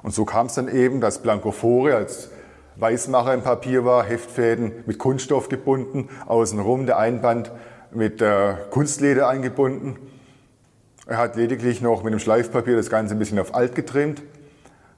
Und 0.03 0.13
so 0.13 0.25
kam 0.25 0.47
es 0.47 0.55
dann 0.55 0.67
eben, 0.67 1.01
dass 1.01 1.21
Blankophore 1.21 1.95
als 1.95 2.29
Weißmacher 2.77 3.33
im 3.33 3.41
Papier 3.41 3.85
war, 3.85 4.03
Heftfäden 4.03 4.71
mit 4.85 4.97
Kunststoff 4.97 5.49
gebunden, 5.49 6.09
außenrum 6.25 6.85
der 6.85 6.97
Einband 6.97 7.51
mit 7.93 8.21
äh, 8.21 8.55
Kunstleder 8.71 9.27
eingebunden. 9.27 9.97
Er 11.05 11.17
hat 11.17 11.35
lediglich 11.35 11.81
noch 11.81 12.03
mit 12.03 12.13
dem 12.13 12.19
Schleifpapier 12.19 12.75
das 12.75 12.89
Ganze 12.89 13.15
ein 13.15 13.19
bisschen 13.19 13.39
auf 13.39 13.53
alt 13.53 13.75
getrimmt, 13.75 14.21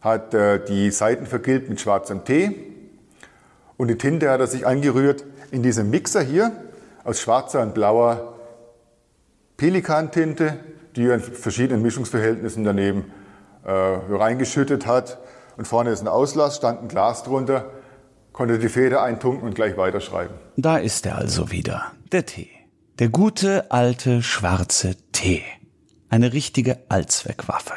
hat 0.01 0.33
äh, 0.33 0.63
die 0.63 0.91
Seiten 0.91 1.25
vergilbt 1.25 1.69
mit 1.69 1.81
schwarzem 1.81 2.23
Tee 2.23 2.55
und 3.77 3.87
die 3.87 3.97
Tinte 3.97 4.29
hat 4.29 4.39
er 4.39 4.47
sich 4.47 4.67
angerührt 4.67 5.25
in 5.51 5.63
diesem 5.63 5.89
Mixer 5.89 6.21
hier 6.21 6.51
aus 7.03 7.19
schwarzer 7.19 7.61
und 7.61 7.73
blauer 7.73 8.37
Pelikantinte, 9.57 10.59
die 10.95 11.05
in 11.05 11.19
verschiedenen 11.19 11.81
Mischungsverhältnissen 11.81 12.63
daneben 12.63 13.05
reingeschüttet 13.65 14.86
hat. 14.86 15.19
Und 15.58 15.67
vorne 15.67 15.91
ist 15.91 16.02
ein 16.02 16.08
Auslass, 16.08 16.58
stand 16.58 16.82
ein 16.82 16.88
Glas 16.88 17.23
drunter, 17.23 17.65
konnte 18.32 18.60
die 18.60 18.69
Feder 18.69 19.04
eintunken 19.04 19.47
und 19.47 19.56
gleich 19.56 19.78
weiterschreiben. 19.78 20.36
Da 20.58 20.78
ist 20.78 21.06
er 21.06 21.17
also 21.17 21.52
wieder, 21.52 21.91
der 22.12 22.26
Tee. 22.26 22.49
Der 22.99 23.10
gute 23.10 23.71
alte 23.71 24.21
schwarze 24.21 24.95
Tee. 25.12 25.43
Eine 26.10 26.34
richtige 26.34 26.80
Allzweckwaffe. 26.89 27.73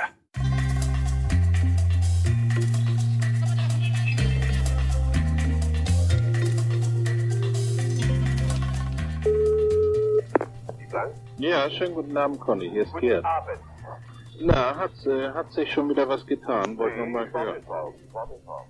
Ja, 11.38 11.70
schönen 11.70 11.94
guten 11.94 12.16
Abend, 12.16 12.40
Conny. 12.40 12.70
Hier 12.70 12.83
ist 12.83 12.94
Gerd. 12.99 13.25
Na, 14.40 14.77
hat, 14.77 14.92
äh, 15.07 15.31
hat 15.31 15.53
sich 15.53 15.72
schon 15.72 15.88
wieder 15.88 16.09
was 16.09 16.27
getan? 16.27 16.77
Wollte 16.79 16.96
nee, 16.96 17.09
nur 17.09 17.22
mal 17.22 17.33
hören. 17.33 17.66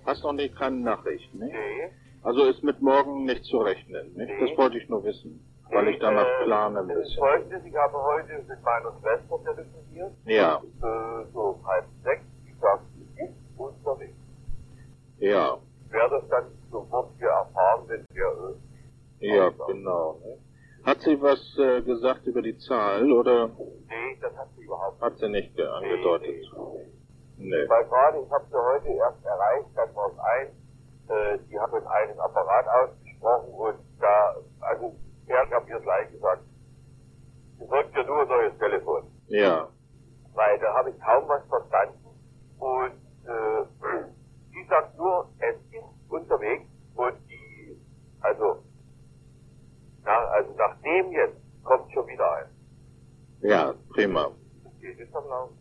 Hast 0.05 0.23
noch 0.23 0.33
nicht 0.33 0.55
keine 0.55 0.77
Nachrichten, 0.77 1.39
ne? 1.39 1.47
Nee. 1.47 1.89
Also 2.23 2.45
ist 2.45 2.63
mit 2.63 2.81
morgen 2.81 3.25
nicht 3.25 3.45
zu 3.45 3.57
rechnen, 3.57 4.13
ne? 4.15 4.25
Nee. 4.25 4.47
Das 4.47 4.57
wollte 4.57 4.77
ich 4.77 4.89
nur 4.89 5.03
wissen 5.03 5.43
weil 5.71 5.87
ich 5.89 5.99
danach 5.99 6.25
äh, 6.25 6.45
plane 6.45 6.79
ein 6.79 6.87
bisschen. 6.87 7.19
Folgendes, 7.19 7.65
ich 7.65 7.75
habe 7.75 7.97
heute 7.97 8.33
mit 8.47 8.63
meiner 8.63 8.93
Schwester 8.99 9.43
telefoniert. 9.43 10.11
Ja. 10.25 10.55
Und, 10.55 10.67
äh, 10.67 11.31
so 11.33 11.59
halb 11.65 11.85
sechs, 12.03 12.23
ich 12.45 13.23
ist 13.23 13.33
unterwegs. 13.57 14.15
Ja. 15.19 15.57
Ich 15.85 15.91
werde 15.91 16.19
das 16.19 16.29
dann 16.29 16.45
sofort 16.71 17.11
hier 17.17 17.27
erfahren, 17.27 17.83
wenn 17.87 18.05
wir 18.11 18.25
irgendwie. 18.39 19.35
Ja, 19.35 19.49
genau. 19.49 20.19
Ne? 20.23 20.37
Hat 20.85 21.01
sie 21.01 21.21
was 21.21 21.39
äh, 21.57 21.81
gesagt 21.81 22.25
über 22.27 22.41
die 22.41 22.57
Zahl 22.57 23.11
oder? 23.11 23.49
Hat 25.01 25.17
sie 25.17 25.29
nicht. 25.29 25.57
Hat 25.59 25.67
angedeutet. 25.67 26.45
Nee. 27.37 27.69
Weil 27.69 27.85
gerade, 27.85 28.19
ich 28.19 28.31
habe 28.31 28.45
sie 28.49 28.57
heute 28.57 28.87
erst 28.89 29.23
erreicht, 29.23 29.69
dann 29.75 29.95
war 29.95 30.09
es 30.11 30.19
ein, 30.19 30.47
äh, 31.09 31.37
die 31.49 31.59
haben 31.59 31.87
einen 31.87 32.19
Apparat 32.19 32.65
ausgesprochen 32.67 33.53
und 33.53 33.77
da, 33.99 34.35
also, 34.61 34.95
er 35.27 35.49
hat 35.49 35.67
mir 35.67 35.79
gleich 35.79 36.11
gesagt, 36.11 36.41
du 37.59 37.67
drückst 37.67 37.95
ja 37.95 38.03
nur 38.03 38.21
ein 38.21 38.27
neues 38.27 38.57
Telefon. 38.57 39.03
Ja. 39.27 39.67
Weil 40.33 40.59
da 40.59 40.73
habe 40.73 40.89
ich 40.89 40.99
kaum 40.99 41.27
was 41.27 41.43
verstanden 41.47 42.07
und 42.59 42.93
äh, 43.27 43.65
die 44.53 44.67
sagt 44.67 44.97
nur, 44.97 45.29
es 45.39 45.55
ist 45.71 46.11
unterwegs 46.11 46.65
und 46.95 47.15
die, 47.29 47.79
also, 48.21 48.63
na, 50.03 50.17
also 50.29 50.53
nachdem 50.57 51.11
jetzt 51.11 51.37
kommt 51.63 51.91
schon 51.93 52.07
wieder 52.07 52.31
ein. 52.33 52.45
Ja, 53.41 53.73
prima. 53.93 54.31
Das 54.97 55.05
jetzt 55.05 55.15
am 55.15 55.27
Laufen. 55.27 55.55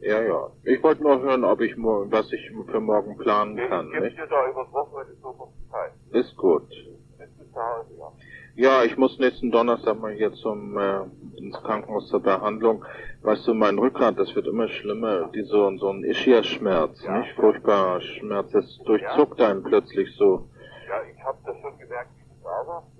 Ja, 0.00 0.22
ja. 0.22 0.50
Ich 0.64 0.82
wollte 0.82 1.02
nur 1.02 1.20
hören, 1.20 1.44
ob 1.44 1.60
ich 1.60 1.74
was 1.76 2.32
ich 2.32 2.50
für 2.70 2.80
morgen 2.80 3.16
planen 3.18 3.58
Ich 3.58 3.68
kann. 3.68 3.90
gebe 3.90 4.04
Nicht? 4.04 4.16
dir 4.18 4.26
da 4.26 4.48
übers 4.48 4.72
Wochenende 4.72 5.14
so 5.22 5.32
viel 5.32 5.70
Zeit. 5.70 5.92
Ist 6.12 6.36
gut. 6.36 6.68
Zu 6.70 7.60
Hause, 7.60 7.90
ja. 7.98 8.12
Ja, 8.58 8.84
ich 8.84 8.96
muss 8.96 9.18
nächsten 9.18 9.50
Donnerstag 9.50 9.98
mal 10.00 10.12
hier 10.12 10.32
zum 10.34 10.78
äh, 10.78 11.00
ins 11.36 11.56
Krankenhaus 11.62 12.08
zur 12.08 12.20
Behandlung. 12.20 12.84
Weißt 13.22 13.46
du, 13.46 13.54
mein 13.54 13.78
Rückgrat, 13.78 14.18
das 14.18 14.34
wird 14.34 14.46
immer 14.46 14.68
schlimmer. 14.68 15.30
Die 15.34 15.42
so, 15.42 15.74
so 15.78 15.88
ein 15.90 16.04
Ischias-Schmerz, 16.04 17.02
Ja. 17.04 17.18
nicht? 17.18 17.32
Furchtbarer 17.34 18.00
Schmerz. 18.00 18.50
Das 18.52 18.78
durchzuckt 18.84 19.40
einen 19.40 19.62
plötzlich 19.62 20.14
so. 20.16 20.48
Ja, 20.88 20.94
ich 21.12 21.22
habe 21.24 21.38
das 21.44 21.56
schon 21.60 21.78
gemerkt. 21.78 22.10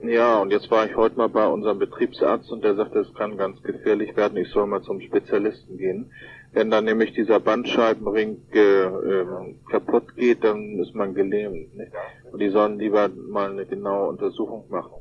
Ja, 0.03 0.39
und 0.39 0.51
jetzt 0.51 0.71
war 0.71 0.87
ich 0.87 0.97
heute 0.97 1.17
mal 1.17 1.29
bei 1.29 1.47
unserem 1.47 1.79
Betriebsarzt 1.79 2.51
und 2.51 2.63
der 2.65 2.75
sagte, 2.75 3.01
es 3.01 3.15
kann 3.15 3.37
ganz 3.37 3.63
gefährlich 3.63 4.17
werden. 4.17 4.37
Ich 4.37 4.51
soll 4.51 4.67
mal 4.67 4.83
zum 4.83 5.01
Spezialisten 5.01 5.79
gehen. 5.79 6.11
Wenn 6.53 6.71
dann 6.71 6.85
nämlich 6.85 7.13
dieser 7.13 7.41
Bandscheibenring 7.41 8.43
äh, 8.53 8.59
ähm, 8.61 9.61
kaputt 9.71 10.15
geht, 10.17 10.45
dann 10.45 10.79
ist 10.79 10.95
man 10.95 11.15
gelähmt. 11.15 11.75
Nicht? 11.75 11.93
Und 12.33 12.41
die 12.41 12.51
sollen 12.51 12.79
lieber 12.79 13.09
mal 13.09 13.51
eine 13.51 13.67
genaue 13.67 14.09
Untersuchung 14.09 14.65
machen. 14.69 14.93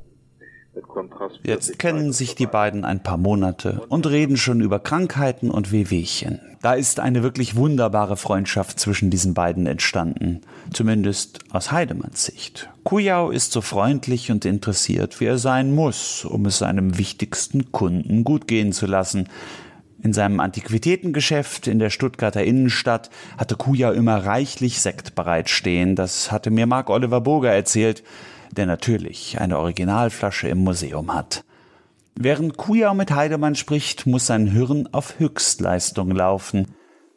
Jetzt 1.43 1.79
kennen 1.79 2.11
sich 2.11 2.35
die 2.35 2.47
beiden 2.47 2.85
ein 2.85 3.01
paar 3.01 3.17
Monate 3.17 3.81
und 3.87 4.07
reden 4.07 4.37
schon 4.37 4.61
über 4.61 4.79
Krankheiten 4.79 5.49
und 5.49 5.71
Wehwehchen. 5.71 6.41
Da 6.61 6.73
ist 6.73 6.99
eine 6.99 7.21
wirklich 7.21 7.55
wunderbare 7.55 8.17
Freundschaft 8.17 8.79
zwischen 8.79 9.11
diesen 9.11 9.33
beiden 9.33 9.67
entstanden. 9.67 10.41
Zumindest 10.73 11.39
aus 11.51 11.71
Heidemanns 11.71 12.25
Sicht. 12.25 12.69
Kujau 12.83 13.29
ist 13.29 13.51
so 13.51 13.61
freundlich 13.61 14.31
und 14.31 14.45
interessiert, 14.45 15.19
wie 15.19 15.25
er 15.25 15.37
sein 15.37 15.75
muss, 15.75 16.25
um 16.25 16.45
es 16.47 16.57
seinem 16.57 16.97
wichtigsten 16.97 17.71
Kunden 17.71 18.23
gut 18.23 18.47
gehen 18.47 18.71
zu 18.71 18.87
lassen. 18.87 19.29
In 20.01 20.13
seinem 20.13 20.39
Antiquitätengeschäft 20.39 21.67
in 21.67 21.79
der 21.79 21.89
Stuttgarter 21.89 22.43
Innenstadt 22.43 23.09
hatte 23.37 23.55
Kujau 23.55 23.91
immer 23.91 24.25
reichlich 24.25 24.81
Sekt 24.81 25.15
bereitstehen. 25.15 25.95
Das 25.95 26.31
hatte 26.31 26.51
mir 26.51 26.67
Mark 26.67 26.89
Oliver 26.89 27.21
Burger 27.21 27.51
erzählt, 27.51 28.03
der 28.51 28.65
natürlich 28.65 29.39
eine 29.39 29.57
Originalflasche 29.59 30.47
im 30.47 30.63
Museum 30.63 31.13
hat. 31.13 31.43
Während 32.17 32.57
Kujau 32.57 32.93
mit 32.93 33.11
Heidemann 33.11 33.55
spricht, 33.55 34.05
muss 34.05 34.27
sein 34.27 34.47
Hirn 34.47 34.87
auf 34.91 35.19
Höchstleistung 35.19 36.11
laufen. 36.11 36.67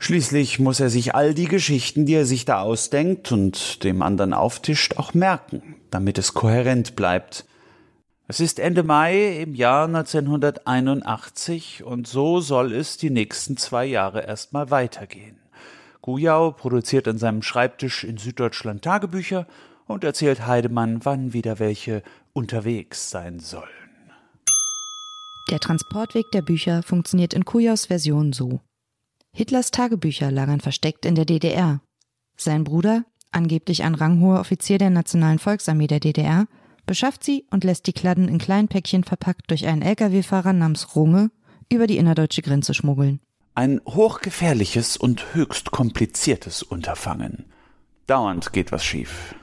Schließlich 0.00 0.58
muss 0.58 0.80
er 0.80 0.90
sich 0.90 1.14
all 1.14 1.34
die 1.34 1.46
Geschichten, 1.46 2.04
die 2.06 2.14
er 2.14 2.26
sich 2.26 2.44
da 2.44 2.60
ausdenkt 2.60 3.30
und 3.30 3.84
dem 3.84 4.02
anderen 4.02 4.32
auftischt, 4.32 4.96
auch 4.96 5.14
merken, 5.14 5.76
damit 5.90 6.18
es 6.18 6.34
kohärent 6.34 6.96
bleibt. 6.96 7.46
Es 8.26 8.40
ist 8.40 8.58
Ende 8.58 8.82
Mai 8.82 9.40
im 9.40 9.54
Jahr 9.54 9.86
1981 9.86 11.82
und 11.82 12.06
so 12.06 12.40
soll 12.40 12.72
es 12.72 12.96
die 12.96 13.10
nächsten 13.10 13.56
zwei 13.56 13.86
Jahre 13.86 14.26
erstmal 14.26 14.70
weitergehen. 14.70 15.38
Kujau 16.02 16.50
produziert 16.50 17.08
an 17.08 17.18
seinem 17.18 17.42
Schreibtisch 17.42 18.04
in 18.04 18.18
Süddeutschland 18.18 18.82
Tagebücher 18.82 19.46
und 19.88 20.04
erzählt 20.04 20.46
Heidemann, 20.46 21.04
wann 21.04 21.32
wieder 21.32 21.58
welche 21.58 22.02
unterwegs 22.32 23.10
sein 23.10 23.40
sollen. 23.40 23.68
Der 25.50 25.58
Transportweg 25.58 26.30
der 26.32 26.42
Bücher 26.42 26.82
funktioniert 26.82 27.32
in 27.32 27.44
Kujaus 27.44 27.86
Version 27.86 28.32
so. 28.32 28.60
Hitlers 29.34 29.70
Tagebücher 29.70 30.30
lagern 30.30 30.60
versteckt 30.60 31.06
in 31.06 31.14
der 31.14 31.24
DDR. 31.24 31.80
Sein 32.36 32.64
Bruder, 32.64 33.04
angeblich 33.32 33.82
ein 33.82 33.94
ranghoher 33.94 34.40
Offizier 34.40 34.78
der 34.78 34.90
Nationalen 34.90 35.38
Volksarmee 35.38 35.86
der 35.86 36.00
DDR, 36.00 36.46
beschafft 36.86 37.24
sie 37.24 37.46
und 37.50 37.64
lässt 37.64 37.86
die 37.86 37.92
Kladden 37.92 38.28
in 38.28 38.38
kleinen 38.38 38.68
Päckchen 38.68 39.04
verpackt 39.04 39.50
durch 39.50 39.66
einen 39.66 39.82
Lkw-Fahrer 39.82 40.52
namens 40.52 40.94
Runge 40.96 41.30
über 41.72 41.86
die 41.86 41.98
innerdeutsche 41.98 42.42
Grenze 42.42 42.74
schmuggeln. 42.74 43.20
Ein 43.54 43.80
hochgefährliches 43.86 44.96
und 44.96 45.34
höchst 45.34 45.70
kompliziertes 45.70 46.62
Unterfangen. 46.62 47.46
Dauernd 48.06 48.52
geht 48.52 48.72
was 48.72 48.84
schief. 48.84 49.34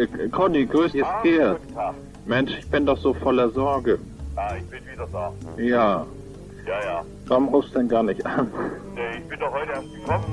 Äh, 0.00 0.28
Conny, 0.30 0.64
grüß 0.66 0.92
dich, 0.92 1.04
Ah, 1.04 1.22
Tag. 1.22 1.94
Mensch, 2.26 2.52
ich 2.58 2.70
bin 2.70 2.86
doch 2.86 2.96
so 2.98 3.12
voller 3.14 3.50
Sorge. 3.50 3.98
Ah, 4.36 4.54
ich 4.56 4.64
bin 4.68 4.80
wieder 4.90 5.06
da. 5.12 5.32
Ja, 5.58 6.06
Ja, 6.66 6.84
ja. 6.84 7.04
warum 7.26 7.48
rufst 7.48 7.74
du 7.74 7.78
denn 7.78 7.88
gar 7.88 8.02
nicht 8.02 8.24
an? 8.24 8.50
Nee, 8.94 9.18
ich 9.18 9.28
bin 9.28 9.38
doch 9.40 9.52
heute 9.52 9.72
erst 9.72 9.92
gekommen. 9.94 10.24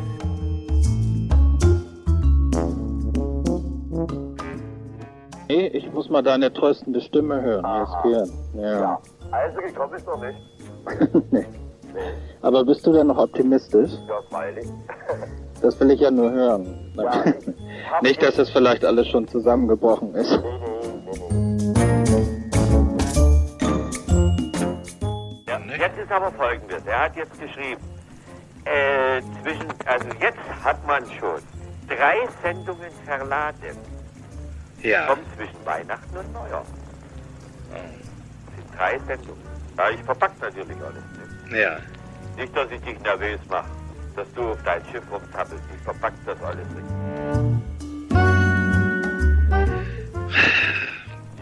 Nee, 5.49 5.67
ich 5.67 5.91
muss 5.93 6.09
mal 6.09 6.21
deine 6.21 6.51
tröstende 6.53 7.01
Stimme 7.01 7.41
hören. 7.41 7.65
Hier 8.03 8.21
ist 8.23 8.31
Gerd. 8.53 8.63
Ja. 8.63 8.99
Also 9.31 9.59
gekommen 9.61 9.93
ist 9.95 10.05
noch 10.05 10.21
nicht. 10.21 11.31
nee. 11.31 11.45
Aber 12.41 12.63
bist 12.63 12.85
du 12.85 12.91
denn 12.93 13.07
noch 13.07 13.17
optimistisch? 13.17 13.91
Ja, 14.07 14.21
freilich. 14.29 14.67
Das 15.61 15.79
will 15.79 15.91
ich 15.91 15.99
ja 16.01 16.11
nur 16.11 16.31
hören. 16.31 16.91
Ja. 16.95 17.23
Nicht, 18.01 18.21
dass 18.21 18.35
das 18.35 18.49
vielleicht 18.49 18.85
alles 18.85 19.07
schon 19.07 19.27
zusammengebrochen 19.27 20.13
ist. 20.15 20.31
Ja, 25.47 25.59
jetzt 25.77 25.97
ist 25.97 26.11
aber 26.11 26.31
folgendes. 26.31 26.85
Er 26.85 27.05
hat 27.05 27.15
jetzt 27.15 27.39
geschrieben, 27.39 27.81
äh, 28.65 29.21
zwischen, 29.41 29.67
also 29.85 30.07
jetzt 30.19 30.63
hat 30.63 30.85
man 30.85 31.03
schon 31.19 31.41
drei 31.87 32.27
Sendungen 32.43 32.91
verladen. 33.05 33.77
Ja. 34.81 35.07
Kommt 35.07 35.23
zwischen 35.35 35.65
Weihnachten 35.65 36.17
und 36.17 36.33
Neujahr. 36.33 36.65
Das 37.71 38.55
sind 38.55 38.77
drei 38.77 38.99
Sendungen. 39.07 39.41
Ja, 39.77 39.89
ich 39.89 40.01
verpack 40.03 40.31
natürlich 40.41 40.77
alles 40.77 41.03
nicht. 41.45 41.57
Ja. 41.57 41.77
Nicht, 42.35 42.55
dass 42.55 42.69
ich 42.71 42.81
dich 42.81 42.99
nervös 42.99 43.39
mache, 43.49 43.69
dass 44.15 44.31
du 44.33 44.51
auf 44.51 44.57
dein 44.63 44.83
Schiff 44.91 45.03
rumtappelst. 45.11 45.63
Ich 45.75 45.81
verpack 45.83 46.13
das 46.25 46.41
alles 46.43 46.67
nicht. 46.75 46.96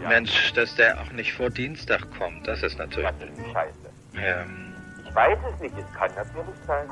Ja. 0.06 0.12
Mensch, 0.20 0.52
dass 0.52 0.74
der 0.76 1.00
auch 1.00 1.10
nicht 1.12 1.32
vor 1.32 1.50
Dienstag 1.50 2.00
kommt, 2.16 2.46
das 2.46 2.62
ist 2.62 2.78
natürlich. 2.78 3.10
Natürlich 3.10 3.52
scheiße. 3.52 3.90
Ja. 4.14 4.44
Ich 5.08 5.14
weiß 5.14 5.38
es 5.54 5.60
nicht, 5.60 5.74
es 5.78 5.94
kann 5.98 6.10
natürlich 6.14 6.56
sein. 6.66 6.88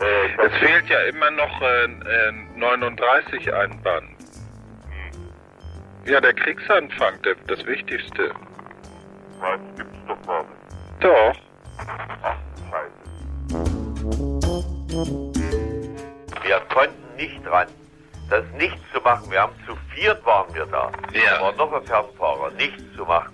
Äh, 0.00 0.46
Es 0.46 0.52
fehlt 0.58 0.88
ja 0.88 1.00
immer 1.02 1.30
noch 1.30 1.62
äh, 1.62 1.84
äh, 1.84 2.32
39 2.56 3.52
ein 3.54 3.80
Band. 3.82 4.08
Ja, 6.06 6.20
der 6.20 6.34
Kriegsanfang, 6.34 7.22
der, 7.22 7.36
das 7.46 7.64
Wichtigste. 7.64 8.32
Was 9.38 9.60
gibt's 9.76 9.96
doch 10.08 10.16
nicht. 10.16 11.04
Doch. 11.04 11.36
Ach, 12.22 12.36
scheiße. 12.70 13.62
Wir 16.42 16.60
konnten 16.74 17.16
nicht 17.16 17.46
dran, 17.46 17.68
das 18.32 18.44
nicht 18.56 18.78
zu 18.92 19.00
machen. 19.02 19.30
Wir 19.30 19.42
haben 19.42 19.54
zu 19.66 19.76
viert 19.94 20.24
waren 20.24 20.52
wir 20.54 20.64
da. 20.66 20.90
Ja. 21.12 21.36
Da 21.36 21.42
war 21.42 21.52
noch 21.52 21.72
ein 21.74 21.86
Fernfahrer, 21.86 22.50
nichts 22.52 22.82
zu 22.96 23.04
machen, 23.04 23.32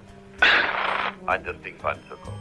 an 1.27 1.45
das 1.45 1.61
Ding 1.63 1.77
ranzukommen. 1.81 2.41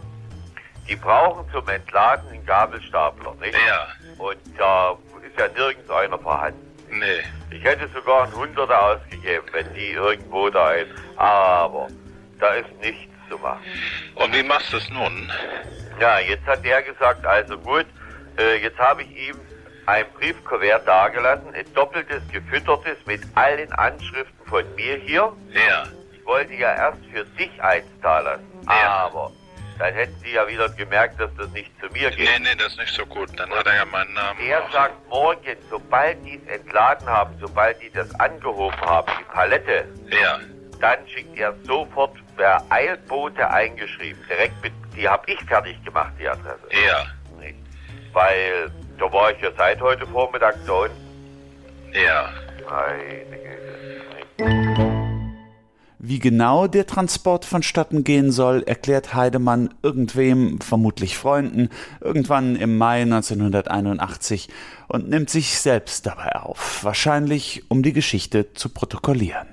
Die 0.89 0.95
brauchen 0.95 1.45
zum 1.51 1.67
Entladen 1.67 2.29
einen 2.29 2.45
Gabelstapler, 2.45 3.35
nicht? 3.41 3.53
Ja. 3.53 3.87
Und 4.17 4.37
da 4.57 4.97
ist 5.23 5.37
ja 5.37 5.47
nirgends 5.49 5.89
einer 5.91 6.17
vorhanden. 6.17 6.65
Nee. 6.89 7.21
Ich 7.51 7.63
hätte 7.63 7.87
sogar 7.93 8.23
einen 8.23 8.33
Hunderter 8.33 8.81
ausgegeben, 8.81 9.45
wenn 9.51 9.71
die 9.73 9.91
irgendwo 9.91 10.49
da 10.49 10.71
ist. 10.71 10.91
Aber 11.17 11.89
da 12.39 12.53
ist 12.53 12.69
nichts 12.81 13.13
zu 13.29 13.37
machen. 13.37 13.61
Und 14.15 14.33
wie 14.33 14.43
machst 14.43 14.73
du 14.73 14.77
es 14.77 14.89
nun? 14.89 15.31
Ja, 15.99 16.19
jetzt 16.19 16.45
hat 16.47 16.65
er 16.65 16.81
gesagt, 16.81 17.25
also 17.25 17.57
gut, 17.59 17.85
äh, 18.37 18.55
jetzt 18.63 18.79
habe 18.79 19.03
ich 19.03 19.29
ihm 19.29 19.35
ein 19.87 20.05
Briefkuvert 20.13 20.87
dagelassen, 20.87 21.53
ein 21.55 21.65
doppeltes, 21.73 22.21
gefüttertes 22.31 22.97
mit 23.05 23.21
allen 23.35 23.71
Anschriften 23.73 24.45
von 24.47 24.63
mir 24.75 24.97
hier. 24.97 25.31
Ja. 25.53 25.85
Ich 26.13 26.25
wollte 26.25 26.53
ja 26.53 26.75
erst 26.75 26.99
für 27.11 27.23
dich 27.37 27.61
eins 27.63 27.85
da 28.01 28.19
lassen, 28.19 28.43
Ja. 28.67 29.05
aber 29.07 29.31
dann 29.79 29.93
hätten 29.93 30.15
Sie 30.23 30.31
ja 30.33 30.47
wieder 30.47 30.67
gemerkt, 30.69 31.19
dass 31.21 31.29
das 31.37 31.49
nicht 31.51 31.71
zu 31.79 31.87
mir 31.93 32.09
geht. 32.11 32.19
Nee, 32.27 32.39
nee, 32.39 32.55
das 32.57 32.73
ist 32.73 32.79
nicht 32.79 32.93
so 32.93 33.05
gut. 33.05 33.29
Dann 33.39 33.49
hat 33.51 33.65
er 33.65 33.75
ja 33.75 33.85
meinen 33.85 34.13
Namen. 34.13 34.39
Er 34.41 34.61
sagt 34.73 35.07
morgen, 35.07 35.55
sobald 35.69 36.23
die 36.25 36.41
es 36.45 36.59
entladen 36.59 37.07
haben, 37.07 37.33
sobald 37.39 37.81
die 37.81 37.89
das 37.91 38.13
angehoben 38.19 38.79
haben, 38.81 39.09
die 39.19 39.23
Palette, 39.33 39.87
Ja. 40.09 40.39
dann 40.81 40.97
schickt 41.07 41.37
er 41.37 41.53
sofort 41.63 42.15
per 42.35 42.61
Eilbote 42.69 43.49
eingeschrieben. 43.49 44.21
Direkt 44.27 44.61
mit, 44.61 44.73
die 44.95 45.07
habe 45.07 45.23
ich 45.31 45.39
fertig 45.45 45.81
gemacht, 45.85 46.11
die 46.19 46.27
Adresse. 46.27 46.59
Ja. 46.71 47.05
Nicht? 47.39 47.55
Weil, 48.13 48.71
da 48.97 49.11
war 49.11 49.31
ich 49.31 49.41
ja 49.41 49.49
seit 49.57 49.81
heute 49.81 50.05
Vormittag 50.07 50.55
da 50.65 50.73
unten. 50.73 50.95
Ja. 51.93 52.29
Meine 52.69 53.37
Güte. 54.37 54.87
Wie 55.99 56.19
genau 56.19 56.67
der 56.67 56.85
Transport 56.85 57.43
vonstatten 57.43 58.03
gehen 58.03 58.31
soll, 58.31 58.63
erklärt 58.63 59.13
Heidemann 59.13 59.73
irgendwem, 59.81 60.61
vermutlich 60.61 61.17
Freunden, 61.17 61.69
irgendwann 61.99 62.55
im 62.55 62.77
Mai 62.77 63.01
1981 63.01 64.47
und 64.87 65.09
nimmt 65.09 65.29
sich 65.29 65.59
selbst 65.59 66.05
dabei 66.05 66.35
auf, 66.35 66.83
wahrscheinlich 66.83 67.63
um 67.69 67.83
die 67.83 67.93
Geschichte 67.93 68.53
zu 68.53 68.69
protokollieren. 68.69 69.47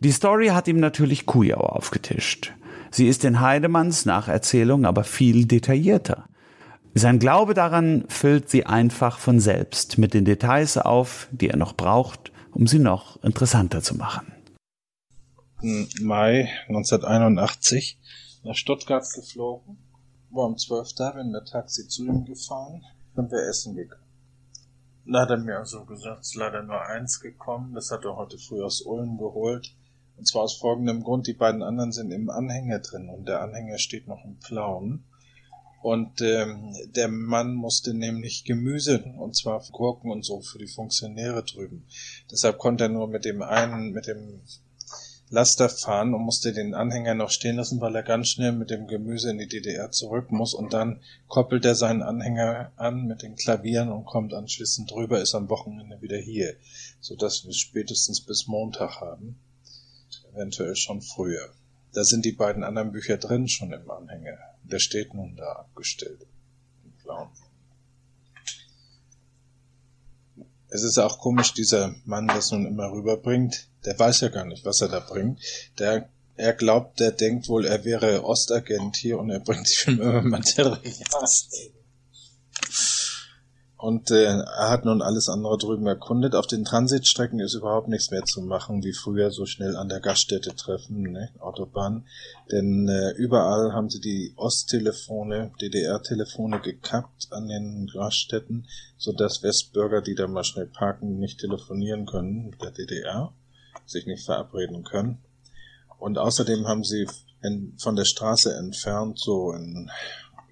Die 0.00 0.12
Story 0.12 0.48
hat 0.48 0.68
ihm 0.68 0.80
natürlich 0.80 1.24
Kujau 1.24 1.60
aufgetischt. 1.60 2.52
Sie 2.90 3.06
ist 3.06 3.24
in 3.24 3.40
Heidemanns 3.40 4.04
Nacherzählung 4.04 4.84
aber 4.84 5.04
viel 5.04 5.46
detaillierter. 5.46 6.24
Sein 6.94 7.20
Glaube 7.20 7.54
daran 7.54 8.04
füllt 8.08 8.50
sie 8.50 8.66
einfach 8.66 9.18
von 9.18 9.38
selbst 9.38 9.98
mit 9.98 10.12
den 10.12 10.24
Details 10.24 10.76
auf, 10.76 11.28
die 11.30 11.48
er 11.48 11.56
noch 11.56 11.74
braucht, 11.74 12.32
um 12.52 12.66
sie 12.66 12.80
noch 12.80 13.22
interessanter 13.22 13.80
zu 13.80 13.94
machen. 13.94 14.32
Mai 16.00 16.48
1981 16.68 17.98
nach 18.44 18.56
Stuttgart 18.56 19.04
geflogen, 19.14 19.78
war 20.30 20.46
um 20.46 20.56
12 20.56 20.94
da, 20.94 21.10
bin 21.12 21.30
mit 21.30 21.48
Taxi 21.48 21.86
zu 21.86 22.06
ihm 22.06 22.24
gefahren, 22.24 22.82
sind 23.14 23.30
wir 23.30 23.48
essen 23.48 23.76
gegangen. 23.76 24.02
Da 25.06 25.22
hat 25.22 25.30
er 25.30 25.38
mir 25.38 25.58
also 25.58 25.84
gesagt, 25.84 26.20
es 26.20 26.28
ist 26.28 26.36
leider 26.36 26.62
nur 26.62 26.80
eins 26.80 27.20
gekommen, 27.20 27.74
das 27.74 27.90
hat 27.90 28.04
er 28.04 28.16
heute 28.16 28.38
früh 28.38 28.62
aus 28.62 28.80
Ulm 28.80 29.18
geholt. 29.18 29.74
Und 30.16 30.26
zwar 30.26 30.42
aus 30.42 30.58
folgendem 30.58 31.02
Grund, 31.02 31.26
die 31.26 31.34
beiden 31.34 31.62
anderen 31.62 31.92
sind 31.92 32.10
im 32.10 32.30
Anhänger 32.30 32.80
drin 32.80 33.08
und 33.08 33.26
der 33.26 33.42
Anhänger 33.42 33.78
steht 33.78 34.06
noch 34.06 34.24
im 34.24 34.38
Plauen. 34.38 35.04
Und 35.82 36.20
ähm, 36.20 36.74
der 36.94 37.08
Mann 37.08 37.54
musste 37.54 37.94
nämlich 37.94 38.44
Gemüse, 38.44 39.02
und 39.16 39.34
zwar 39.34 39.64
Gurken 39.72 40.10
und 40.10 40.24
so 40.24 40.40
für 40.40 40.58
die 40.58 40.66
Funktionäre 40.66 41.42
drüben. 41.42 41.86
Deshalb 42.30 42.58
konnte 42.58 42.84
er 42.84 42.90
nur 42.90 43.08
mit 43.08 43.24
dem 43.24 43.40
einen, 43.40 43.92
mit 43.92 44.06
dem 44.06 44.42
Laster 45.32 45.68
fahren 45.68 46.12
und 46.12 46.22
musste 46.22 46.52
den 46.52 46.74
Anhänger 46.74 47.14
noch 47.14 47.30
stehen 47.30 47.56
lassen, 47.56 47.80
weil 47.80 47.94
er 47.94 48.02
ganz 48.02 48.28
schnell 48.28 48.50
mit 48.50 48.68
dem 48.70 48.88
Gemüse 48.88 49.30
in 49.30 49.38
die 49.38 49.46
DDR 49.46 49.92
zurück 49.92 50.32
muss 50.32 50.54
und 50.54 50.72
dann 50.72 51.00
koppelt 51.28 51.64
er 51.64 51.76
seinen 51.76 52.02
Anhänger 52.02 52.72
an 52.76 53.06
mit 53.06 53.22
den 53.22 53.36
Klavieren 53.36 53.92
und 53.92 54.06
kommt 54.06 54.34
anschließend 54.34 54.90
drüber, 54.90 55.20
ist 55.20 55.36
am 55.36 55.48
Wochenende 55.48 56.02
wieder 56.02 56.18
hier, 56.18 56.56
so 57.00 57.14
dass 57.14 57.44
wir 57.46 57.52
spätestens 57.52 58.20
bis 58.20 58.48
Montag 58.48 59.00
haben, 59.00 59.38
eventuell 60.34 60.74
schon 60.74 61.00
früher. 61.00 61.48
Da 61.92 62.02
sind 62.02 62.24
die 62.24 62.32
beiden 62.32 62.64
anderen 62.64 62.90
Bücher 62.90 63.16
drin 63.16 63.46
schon 63.46 63.72
im 63.72 63.88
Anhänger. 63.88 64.49
Der 64.64 64.78
steht 64.78 65.14
nun 65.14 65.36
da 65.36 65.52
abgestellt. 65.52 66.26
Im 66.84 66.92
Blauen. 67.02 67.28
Es 70.68 70.82
ist 70.84 70.98
auch 70.98 71.18
komisch, 71.18 71.52
dieser 71.52 71.94
Mann 72.04 72.28
das 72.28 72.52
nun 72.52 72.66
immer 72.66 72.92
rüberbringt. 72.92 73.68
Der 73.84 73.98
weiß 73.98 74.20
ja 74.20 74.28
gar 74.28 74.44
nicht, 74.44 74.64
was 74.64 74.80
er 74.80 74.88
da 74.88 75.00
bringt. 75.00 75.40
Der, 75.78 76.08
er 76.36 76.52
glaubt, 76.52 77.00
der 77.00 77.10
denkt 77.10 77.48
wohl, 77.48 77.66
er 77.66 77.84
wäre 77.84 78.24
Ostagent 78.24 78.96
hier 78.96 79.18
und 79.18 79.30
er 79.30 79.40
bringt 79.40 79.66
sich 79.68 79.88
immer 79.88 80.22
Material. 80.22 80.80
Und 83.80 84.10
äh, 84.10 84.24
er 84.24 84.68
hat 84.68 84.84
nun 84.84 85.00
alles 85.00 85.30
andere 85.30 85.56
drüben 85.56 85.86
erkundet. 85.86 86.34
Auf 86.34 86.46
den 86.46 86.66
Transitstrecken 86.66 87.40
ist 87.40 87.54
überhaupt 87.54 87.88
nichts 87.88 88.10
mehr 88.10 88.24
zu 88.24 88.42
machen, 88.42 88.84
wie 88.84 88.92
früher 88.92 89.30
so 89.30 89.46
schnell 89.46 89.74
an 89.74 89.88
der 89.88 90.00
Gaststätte 90.00 90.54
treffen, 90.54 91.12
ne? 91.12 91.30
Autobahn. 91.38 92.04
Denn 92.52 92.88
äh, 92.88 93.12
überall 93.12 93.72
haben 93.72 93.88
sie 93.88 94.02
die 94.02 94.34
Osttelefone, 94.36 95.52
DDR-Telefone 95.62 96.60
gekappt 96.60 97.28
an 97.30 97.48
den 97.48 97.86
Gaststätten, 97.86 98.66
sodass 98.98 99.42
Westbürger, 99.42 100.02
die 100.02 100.14
da 100.14 100.26
mal 100.26 100.44
schnell 100.44 100.66
parken, 100.66 101.18
nicht 101.18 101.40
telefonieren 101.40 102.04
können 102.04 102.50
mit 102.50 102.60
der 102.60 102.72
DDR, 102.72 103.32
sich 103.86 104.04
nicht 104.04 104.26
verabreden 104.26 104.84
können. 104.84 105.22
Und 105.98 106.18
außerdem 106.18 106.68
haben 106.68 106.84
sie 106.84 107.06
in, 107.42 107.78
von 107.78 107.96
der 107.96 108.04
Straße 108.04 108.54
entfernt, 108.54 109.18
so 109.18 109.52
in 109.52 109.90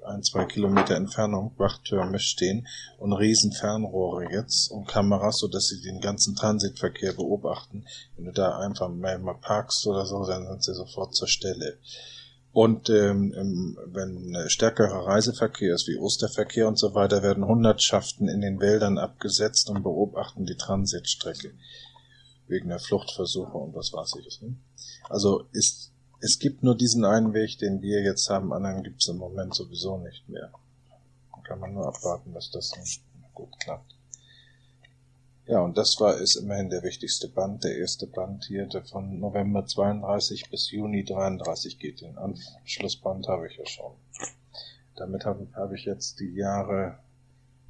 ein, 0.08 0.22
zwei 0.22 0.44
Kilometer 0.44 0.96
Entfernung 0.96 1.52
Wachtürme 1.58 2.18
stehen 2.18 2.66
und 2.98 3.12
riesen 3.12 3.52
Fernrohre 3.52 4.30
jetzt 4.32 4.70
und 4.70 4.88
Kameras, 4.88 5.38
so 5.38 5.48
dass 5.48 5.66
sie 5.68 5.80
den 5.82 6.00
ganzen 6.00 6.34
Transitverkehr 6.34 7.12
beobachten. 7.12 7.84
Wenn 8.16 8.24
du 8.26 8.32
da 8.32 8.58
einfach 8.58 8.88
mal, 8.88 9.18
mal 9.18 9.34
parkst 9.40 9.86
oder 9.86 10.04
so, 10.06 10.24
dann 10.26 10.46
sind 10.46 10.64
sie 10.64 10.74
sofort 10.74 11.14
zur 11.14 11.28
Stelle. 11.28 11.78
Und 12.52 12.88
ähm, 12.90 13.32
im- 13.34 13.78
wenn 13.86 14.34
äh, 14.34 14.48
stärkerer 14.48 15.06
Reiseverkehr 15.06 15.74
ist, 15.74 15.86
wie 15.86 15.98
Osterverkehr 15.98 16.66
und 16.66 16.78
so 16.78 16.94
weiter, 16.94 17.22
werden 17.22 17.46
Hundertschaften 17.46 18.26
in 18.28 18.40
den 18.40 18.58
Wäldern 18.58 18.98
abgesetzt 18.98 19.68
und 19.70 19.82
beobachten 19.82 20.46
die 20.46 20.56
Transitstrecke. 20.56 21.52
Wegen 22.46 22.70
der 22.70 22.78
Fluchtversuche 22.78 23.56
und 23.58 23.74
was 23.74 23.92
weiß 23.92 24.14
ich. 24.26 24.40
Ne? 24.40 24.56
Also 25.10 25.44
ist 25.52 25.92
es 26.20 26.38
gibt 26.38 26.62
nur 26.62 26.76
diesen 26.76 27.04
einen 27.04 27.32
Weg, 27.32 27.58
den 27.58 27.80
wir 27.82 28.02
jetzt 28.02 28.28
haben, 28.28 28.52
anderen 28.52 28.82
gibt 28.82 29.00
es 29.00 29.08
im 29.08 29.18
Moment 29.18 29.54
sowieso 29.54 29.98
nicht 29.98 30.28
mehr. 30.28 30.50
Da 31.32 31.40
kann 31.42 31.60
man 31.60 31.74
nur 31.74 31.86
abwarten, 31.86 32.32
dass 32.34 32.50
das 32.50 32.70
dann 32.70 32.84
gut 33.34 33.58
klappt. 33.60 33.94
Ja, 35.46 35.60
und 35.60 35.78
das 35.78 35.96
war 35.98 36.18
ist 36.18 36.36
immerhin 36.36 36.68
der 36.68 36.82
wichtigste 36.82 37.28
Band, 37.28 37.64
der 37.64 37.78
erste 37.78 38.06
Band 38.06 38.44
hier, 38.44 38.66
der 38.66 38.84
von 38.84 39.18
November 39.18 39.64
32 39.64 40.50
bis 40.50 40.70
Juni 40.70 41.04
33 41.04 41.78
geht. 41.78 42.02
Den 42.02 42.18
Anschlussband 42.18 43.28
habe 43.28 43.46
ich 43.46 43.56
ja 43.56 43.64
schon. 43.64 43.92
Damit 44.96 45.24
habe 45.24 45.48
hab 45.54 45.72
ich 45.72 45.86
jetzt 45.86 46.20
die 46.20 46.34
Jahre 46.34 46.98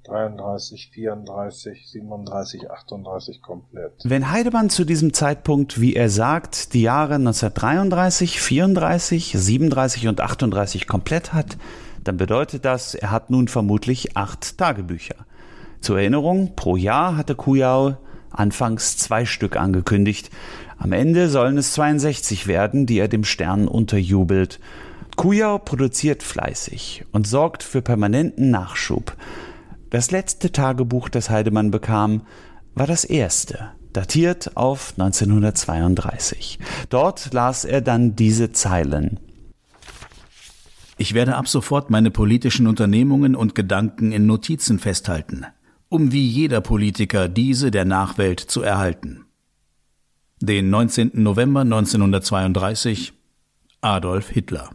33, 0.09 0.91
34, 0.93 1.87
37, 1.87 2.71
38 2.71 3.43
komplett. 3.43 3.93
Wenn 4.05 4.31
Heidemann 4.31 4.71
zu 4.71 4.85
diesem 4.85 5.13
Zeitpunkt, 5.13 5.81
wie 5.81 5.95
er 5.95 6.09
sagt, 6.09 6.73
die 6.73 6.83
Jahre 6.83 7.17
1933, 7.17 8.41
34, 8.41 9.35
37 9.37 10.09
und 10.09 10.21
38 10.21 10.87
komplett 10.87 11.35
hat, 11.35 11.59
dann 12.05 12.17
bedeutet 12.17 12.65
das, 12.65 12.95
er 12.95 13.11
hat 13.11 13.29
nun 13.29 13.49
vermutlich 13.49 14.17
acht 14.17 14.57
Tagebücher. 14.57 15.17
Zur 15.81 15.99
Erinnerung, 15.99 16.57
pro 16.57 16.77
Jahr 16.77 17.17
hatte 17.17 17.35
Kujau 17.35 17.99
anfangs 18.31 18.97
zwei 18.97 19.27
Stück 19.27 19.57
angekündigt. 19.57 20.31
Am 20.79 20.93
Ende 20.93 21.29
sollen 21.29 21.59
es 21.59 21.75
62 21.75 22.47
werden, 22.47 22.87
die 22.87 22.99
er 22.99 23.09
dem 23.09 23.25
Stern 23.25 23.69
unterjubelt. 23.69 24.59
Kujau 25.17 25.59
produziert 25.59 26.23
fleißig 26.23 27.05
und 27.13 27.27
sorgt 27.27 27.63
für 27.63 27.83
permanenten 27.83 28.51
Nachschub. 28.51 29.17
Das 29.91 30.11
letzte 30.11 30.53
Tagebuch, 30.53 31.09
das 31.09 31.31
Heidemann 31.31 31.71
bekam, 31.71 32.23
war 32.75 32.87
das 32.87 33.05
erste, 33.05 33.73
datiert 33.93 34.57
auf 34.57 34.93
1932. 34.99 36.59
Dort 36.91 37.33
las 37.33 37.65
er 37.65 37.81
dann 37.81 38.15
diese 38.15 38.53
Zeilen. 38.53 39.19
Ich 40.99 41.15
werde 41.15 41.37
ab 41.37 41.49
sofort 41.49 41.91
meine 41.91 42.11
politischen 42.11 42.67
Unternehmungen 42.67 43.35
und 43.35 43.55
Gedanken 43.55 44.13
in 44.13 44.27
Notizen 44.27 44.79
festhalten, 44.79 45.47
um 45.89 46.13
wie 46.13 46.27
jeder 46.27 46.61
Politiker 46.61 47.29
diese 47.29 47.71
der 47.71 47.85
Nachwelt 47.85 48.41
zu 48.41 48.63
erhalten. 48.63 49.25
Den 50.41 50.71
19. 50.71 51.13
November 51.15 51.61
1932 51.61 53.13
Adolf 53.81 54.29
Hitler. 54.29 54.71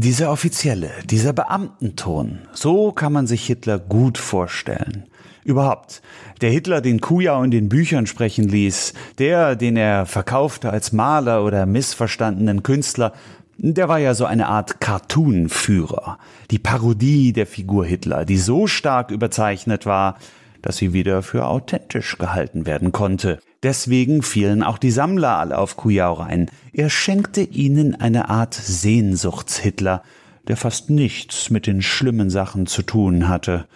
Dieser 0.00 0.30
offizielle, 0.30 0.92
dieser 1.10 1.32
Beamtenton, 1.32 2.42
so 2.52 2.92
kann 2.92 3.12
man 3.12 3.26
sich 3.26 3.44
Hitler 3.44 3.80
gut 3.80 4.16
vorstellen. 4.16 5.08
Überhaupt, 5.42 6.02
der 6.40 6.50
Hitler, 6.52 6.80
den 6.80 7.00
Kujau 7.00 7.42
in 7.42 7.50
den 7.50 7.68
Büchern 7.68 8.06
sprechen 8.06 8.44
ließ, 8.48 8.94
der, 9.18 9.56
den 9.56 9.76
er 9.76 10.06
verkaufte 10.06 10.70
als 10.70 10.92
Maler 10.92 11.44
oder 11.44 11.66
missverstandenen 11.66 12.62
Künstler, 12.62 13.12
der 13.56 13.88
war 13.88 13.98
ja 13.98 14.14
so 14.14 14.24
eine 14.24 14.46
Art 14.46 14.80
Cartoon-Führer. 14.80 16.20
Die 16.52 16.60
Parodie 16.60 17.32
der 17.32 17.48
Figur 17.48 17.84
Hitler, 17.84 18.24
die 18.24 18.38
so 18.38 18.68
stark 18.68 19.10
überzeichnet 19.10 19.84
war, 19.84 20.16
dass 20.62 20.76
sie 20.76 20.92
wieder 20.92 21.22
für 21.22 21.46
authentisch 21.46 22.18
gehalten 22.18 22.66
werden 22.66 22.92
konnte. 22.92 23.38
Deswegen 23.62 24.22
fielen 24.22 24.62
auch 24.62 24.78
die 24.78 24.90
Sammler 24.90 25.38
alle 25.38 25.58
auf 25.58 25.76
Kujau 25.76 26.12
rein. 26.14 26.50
Er 26.72 26.90
schenkte 26.90 27.40
ihnen 27.40 27.94
eine 27.94 28.28
Art 28.28 28.54
Sehnsuchts-Hitler, 28.54 30.02
der 30.46 30.56
fast 30.56 30.90
nichts 30.90 31.50
mit 31.50 31.66
den 31.66 31.82
schlimmen 31.82 32.30
Sachen 32.30 32.66
zu 32.66 32.82
tun 32.82 33.28
hatte. 33.28 33.66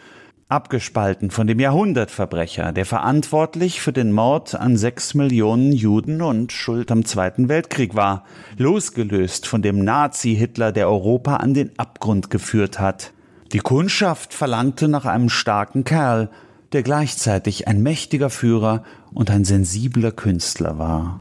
abgespalten 0.53 1.31
von 1.31 1.47
dem 1.47 1.59
Jahrhundertverbrecher, 1.59 2.73
der 2.73 2.85
verantwortlich 2.85 3.81
für 3.81 3.93
den 3.93 4.13
Mord 4.13 4.55
an 4.55 4.77
sechs 4.77 5.15
Millionen 5.15 5.73
Juden 5.73 6.21
und 6.21 6.53
schuld 6.53 6.91
am 6.93 7.07
Zweiten 7.07 7.49
Weltkrieg 7.49 7.95
war, 7.95 8.25
losgelöst 8.59 9.47
von 9.47 9.63
dem 9.63 9.83
Nazi-Hitler, 9.83 10.71
der 10.73 10.89
Europa 10.89 11.37
an 11.37 11.55
den 11.55 11.71
Abgrund 11.79 12.29
geführt 12.29 12.79
hat. 12.79 13.13
Die 13.53 13.61
Kundschaft 13.61 14.35
verlangte 14.35 14.89
nach 14.89 15.07
einem 15.07 15.31
starken 15.31 15.85
Kerl, 15.85 16.29
der 16.73 16.83
gleichzeitig 16.83 17.69
ein 17.69 17.83
mächtiger 17.83 18.31
Führer 18.31 18.85
und 19.13 19.31
ein 19.31 19.45
sensibler 19.45 20.13
Künstler 20.13 20.79
war. 20.79 21.21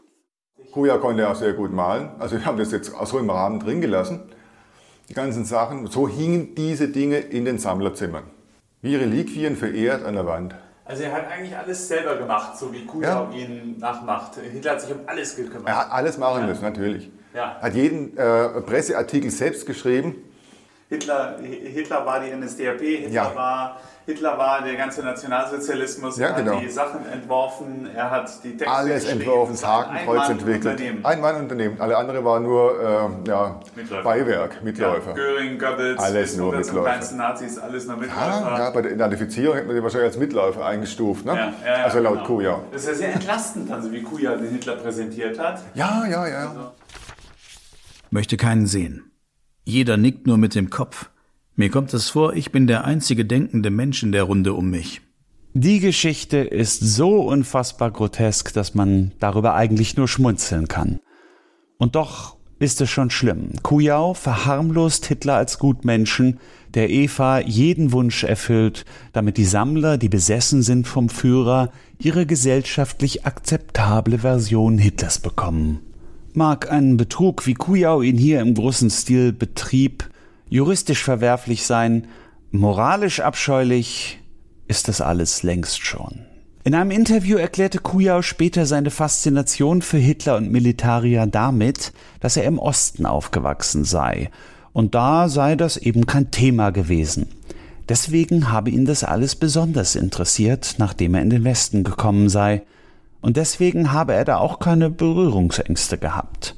Kuja 0.72 0.96
konnte 0.96 1.28
auch 1.28 1.34
sehr 1.34 1.52
gut 1.52 1.72
malen. 1.72 2.10
Also 2.18 2.36
wir 2.36 2.46
haben 2.46 2.58
das 2.58 2.72
jetzt 2.72 2.94
auch 2.94 3.06
so 3.06 3.18
im 3.18 3.28
Rahmen 3.28 3.60
drin 3.60 3.80
gelassen. 3.80 4.20
Die 5.08 5.14
ganzen 5.14 5.44
Sachen. 5.44 5.86
So 5.88 6.08
hingen 6.08 6.54
diese 6.54 6.88
Dinge 6.88 7.18
in 7.18 7.44
den 7.44 7.58
Sammlerzimmern. 7.58 8.24
Wie 8.80 8.96
Reliquien 8.96 9.56
verehrt 9.56 10.04
an 10.04 10.14
der 10.14 10.26
Wand. 10.26 10.54
Also 10.84 11.04
er 11.04 11.12
hat 11.12 11.28
eigentlich 11.30 11.56
alles 11.56 11.86
selber 11.86 12.16
gemacht, 12.16 12.58
so 12.58 12.72
wie 12.72 12.84
Kujau 12.84 13.30
ja. 13.30 13.30
ihn 13.30 13.78
nachmacht. 13.78 14.32
Hitler 14.36 14.72
hat 14.72 14.80
sich 14.80 14.90
um 14.90 15.00
alles 15.06 15.36
gekümmert. 15.36 15.68
Er 15.68 15.78
hat 15.78 15.92
alles 15.92 16.18
machen 16.18 16.40
ja. 16.40 16.46
müssen, 16.46 16.62
natürlich. 16.62 17.10
Ja. 17.34 17.56
Hat 17.60 17.74
jeden 17.74 18.16
äh, 18.16 18.60
Presseartikel 18.62 19.30
selbst 19.30 19.66
geschrieben. 19.66 20.16
Hitler, 20.92 21.38
Hitler 21.40 22.04
war 22.04 22.20
die 22.20 22.30
NSDAP, 22.30 22.80
Hitler 22.80 23.10
ja. 23.10 23.34
war 23.34 23.80
Hitler 24.04 24.36
war 24.36 24.62
der 24.62 24.74
ganze 24.74 25.02
Nationalsozialismus, 25.02 26.18
ja, 26.18 26.32
genau. 26.32 26.56
hat 26.56 26.62
die 26.62 26.68
Sachen 26.68 27.06
entworfen, 27.06 27.88
er 27.94 28.10
hat 28.10 28.28
die 28.42 28.56
Texte 28.56 28.68
Alles 28.68 29.04
entworfen, 29.04 29.52
das 29.52 29.64
Hakenkreuz 29.64 30.28
entwickelt. 30.28 30.82
Ein 31.04 31.20
Mann 31.20 31.36
Unternehmen. 31.36 31.80
Alle 31.80 31.96
andere 31.96 32.24
waren 32.24 32.42
nur 32.42 32.80
äh, 32.80 33.28
ja, 33.28 33.60
Mitläufer. 33.76 34.02
Beiwerk, 34.02 34.64
Mitläufer. 34.64 35.10
Ja, 35.10 35.14
Göring, 35.14 35.56
Goebbels, 35.56 36.02
alles 36.02 36.36
nur 36.36 36.52
Mitläufer. 36.52 36.82
kleinsten 36.82 37.16
Nazis, 37.16 37.58
alles 37.58 37.86
nur 37.86 37.96
Mitläufer. 37.96 38.26
Ja, 38.26 38.58
ja, 38.58 38.70
bei 38.70 38.82
der 38.82 38.92
Identifizierung 38.92 39.54
hätte 39.54 39.68
man 39.68 39.76
die 39.76 39.82
wahrscheinlich 39.84 40.08
als 40.08 40.18
Mitläufer 40.18 40.66
eingestuft, 40.66 41.24
ne? 41.24 41.36
Ja, 41.36 41.52
ja, 41.64 41.84
also 41.84 42.00
laut 42.00 42.14
genau. 42.14 42.26
Kuja. 42.26 42.60
Das 42.72 42.82
ist 42.82 42.88
ja 42.88 42.94
sehr 42.94 43.12
entlastend, 43.14 43.70
also 43.70 43.92
wie 43.92 44.02
Kuja 44.02 44.34
den 44.34 44.50
Hitler 44.50 44.74
präsentiert 44.74 45.38
hat. 45.38 45.62
Ja, 45.74 46.04
ja, 46.10 46.26
ja. 46.26 46.48
Also. 46.48 46.72
Möchte 48.10 48.36
keinen 48.36 48.66
sehen. 48.66 49.11
Jeder 49.64 49.96
nickt 49.96 50.26
nur 50.26 50.38
mit 50.38 50.54
dem 50.54 50.70
Kopf. 50.70 51.10
Mir 51.54 51.70
kommt 51.70 51.92
es 51.94 52.10
vor, 52.10 52.34
ich 52.34 52.50
bin 52.50 52.66
der 52.66 52.84
einzige 52.84 53.24
denkende 53.24 53.70
Mensch 53.70 54.02
in 54.02 54.12
der 54.12 54.24
Runde 54.24 54.54
um 54.54 54.70
mich. 54.70 55.00
Die 55.54 55.80
Geschichte 55.80 56.38
ist 56.38 56.80
so 56.80 57.20
unfassbar 57.20 57.90
grotesk, 57.90 58.54
dass 58.54 58.74
man 58.74 59.12
darüber 59.20 59.54
eigentlich 59.54 59.96
nur 59.96 60.08
schmunzeln 60.08 60.66
kann. 60.66 60.98
Und 61.76 61.94
doch 61.94 62.36
ist 62.58 62.80
es 62.80 62.88
schon 62.90 63.10
schlimm. 63.10 63.50
Kujau 63.62 64.14
verharmlost 64.14 65.04
Hitler 65.06 65.34
als 65.34 65.58
Gutmenschen, 65.58 66.40
der 66.74 66.88
Eva 66.90 67.40
jeden 67.40 67.92
Wunsch 67.92 68.24
erfüllt, 68.24 68.86
damit 69.12 69.36
die 69.36 69.44
Sammler, 69.44 69.98
die 69.98 70.08
besessen 70.08 70.62
sind 70.62 70.86
vom 70.86 71.08
Führer, 71.08 71.70
ihre 71.98 72.24
gesellschaftlich 72.24 73.26
akzeptable 73.26 74.20
Version 74.20 74.78
Hitlers 74.78 75.18
bekommen. 75.18 75.80
Mag 76.34 76.70
ein 76.72 76.96
Betrug, 76.96 77.46
wie 77.46 77.54
Kujau 77.54 78.00
ihn 78.00 78.16
hier 78.16 78.40
im 78.40 78.54
großen 78.54 78.88
Stil 78.88 79.32
betrieb, 79.32 80.08
juristisch 80.48 81.02
verwerflich 81.02 81.64
sein, 81.64 82.06
moralisch 82.50 83.20
abscheulich 83.20 84.18
ist 84.66 84.88
das 84.88 85.02
alles 85.02 85.42
längst 85.42 85.84
schon. 85.84 86.20
In 86.64 86.74
einem 86.74 86.90
Interview 86.90 87.36
erklärte 87.36 87.80
Kujau 87.80 88.22
später 88.22 88.64
seine 88.64 88.90
Faszination 88.90 89.82
für 89.82 89.98
Hitler 89.98 90.36
und 90.36 90.50
Militarier 90.50 91.26
damit, 91.26 91.92
dass 92.20 92.38
er 92.38 92.44
im 92.44 92.58
Osten 92.58 93.04
aufgewachsen 93.04 93.84
sei. 93.84 94.30
Und 94.72 94.94
da 94.94 95.28
sei 95.28 95.54
das 95.54 95.76
eben 95.76 96.06
kein 96.06 96.30
Thema 96.30 96.70
gewesen. 96.70 97.26
Deswegen 97.90 98.50
habe 98.50 98.70
ihn 98.70 98.86
das 98.86 99.04
alles 99.04 99.36
besonders 99.36 99.96
interessiert, 99.96 100.76
nachdem 100.78 101.14
er 101.14 101.22
in 101.22 101.30
den 101.30 101.44
Westen 101.44 101.84
gekommen 101.84 102.30
sei. 102.30 102.62
Und 103.22 103.36
deswegen 103.36 103.92
habe 103.92 104.12
er 104.12 104.24
da 104.24 104.36
auch 104.36 104.58
keine 104.58 104.90
Berührungsängste 104.90 105.96
gehabt. 105.96 106.56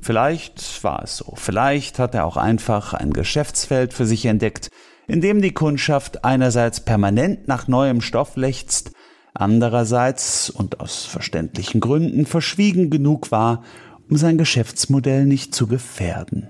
Vielleicht 0.00 0.82
war 0.84 1.02
es 1.02 1.16
so. 1.16 1.34
Vielleicht 1.34 1.98
hat 1.98 2.14
er 2.14 2.24
auch 2.24 2.36
einfach 2.36 2.94
ein 2.94 3.12
Geschäftsfeld 3.12 3.92
für 3.92 4.06
sich 4.06 4.24
entdeckt, 4.24 4.68
in 5.08 5.20
dem 5.20 5.42
die 5.42 5.52
Kundschaft 5.52 6.24
einerseits 6.24 6.80
permanent 6.80 7.48
nach 7.48 7.66
neuem 7.66 8.00
Stoff 8.00 8.36
lechzt, 8.36 8.92
andererseits 9.34 10.48
und 10.48 10.80
aus 10.80 11.04
verständlichen 11.04 11.80
Gründen 11.80 12.24
verschwiegen 12.24 12.88
genug 12.88 13.32
war, 13.32 13.64
um 14.08 14.16
sein 14.16 14.38
Geschäftsmodell 14.38 15.26
nicht 15.26 15.54
zu 15.54 15.66
gefährden. 15.66 16.48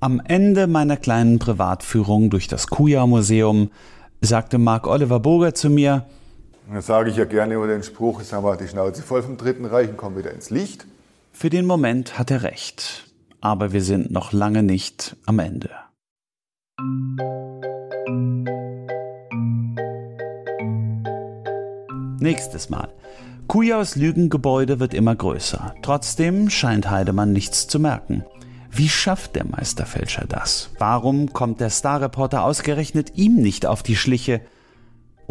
Am 0.00 0.20
Ende 0.22 0.66
meiner 0.66 0.98
kleinen 0.98 1.38
Privatführung 1.38 2.28
durch 2.28 2.46
das 2.46 2.66
Kuja-Museum 2.66 3.70
sagte 4.20 4.58
Mark 4.58 4.86
Oliver 4.86 5.20
Boger 5.20 5.54
zu 5.54 5.70
mir, 5.70 6.06
das 6.74 6.86
sage 6.86 7.10
ich 7.10 7.16
ja 7.16 7.24
gerne 7.24 7.54
über 7.54 7.66
den 7.66 7.82
Spruch, 7.82 8.20
jetzt 8.20 8.32
haben 8.32 8.44
wir 8.44 8.56
die 8.56 8.68
Schnauze 8.68 9.02
voll 9.02 9.22
vom 9.22 9.36
Dritten 9.36 9.64
Reich 9.64 9.88
und 9.88 9.96
kommen 9.96 10.16
wieder 10.16 10.32
ins 10.32 10.50
Licht. 10.50 10.86
Für 11.32 11.50
den 11.50 11.66
Moment 11.66 12.18
hat 12.18 12.30
er 12.30 12.42
recht, 12.42 13.10
aber 13.40 13.72
wir 13.72 13.82
sind 13.82 14.10
noch 14.10 14.32
lange 14.32 14.62
nicht 14.62 15.16
am 15.26 15.38
Ende. 15.38 15.70
Nächstes 22.20 22.70
Mal. 22.70 22.88
Kujaus 23.48 23.96
Lügengebäude 23.96 24.78
wird 24.78 24.94
immer 24.94 25.14
größer. 25.14 25.74
Trotzdem 25.82 26.48
scheint 26.48 26.88
Heidemann 26.88 27.32
nichts 27.32 27.66
zu 27.66 27.80
merken. 27.80 28.24
Wie 28.70 28.88
schafft 28.88 29.36
der 29.36 29.44
Meisterfälscher 29.44 30.24
das? 30.26 30.70
Warum 30.78 31.32
kommt 31.32 31.60
der 31.60 31.68
Starreporter 31.68 32.44
ausgerechnet 32.44 33.16
ihm 33.16 33.36
nicht 33.36 33.66
auf 33.66 33.82
die 33.82 33.96
Schliche? 33.96 34.40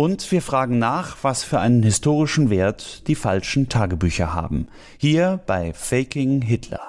Und 0.01 0.31
wir 0.31 0.41
fragen 0.41 0.79
nach, 0.79 1.17
was 1.21 1.43
für 1.43 1.59
einen 1.59 1.83
historischen 1.83 2.49
Wert 2.49 3.07
die 3.07 3.13
falschen 3.13 3.69
Tagebücher 3.69 4.33
haben. 4.33 4.65
Hier 4.97 5.39
bei 5.45 5.73
Faking 5.73 6.41
Hitler. 6.41 6.81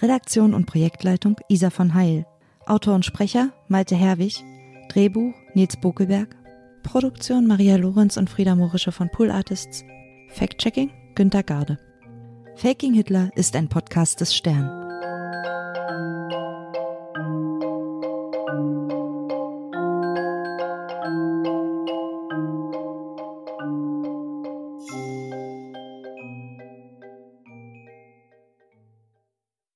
Redaktion 0.00 0.54
und 0.54 0.66
Projektleitung 0.66 1.40
Isa 1.48 1.70
von 1.70 1.94
Heil. 1.94 2.24
Autor 2.66 2.94
und 2.94 3.04
Sprecher 3.04 3.52
Malte 3.66 3.96
Herwig. 3.96 4.44
Drehbuch 4.90 5.34
Nils 5.54 5.76
Bokelberg. 5.80 6.36
Produktion 6.84 7.48
Maria 7.48 7.74
Lorenz 7.74 8.16
und 8.16 8.30
Frieda 8.30 8.54
Morische 8.54 8.92
von 8.92 9.10
Pool 9.10 9.32
Artists. 9.32 9.84
Fact-Checking 10.28 10.92
Günter 11.14 11.42
Garde. 11.44 11.78
Faking 12.56 12.94
Hitler 12.94 13.30
ist 13.36 13.54
ein 13.54 13.68
Podcast 13.68 14.20
des 14.20 14.34
Stern. 14.34 14.83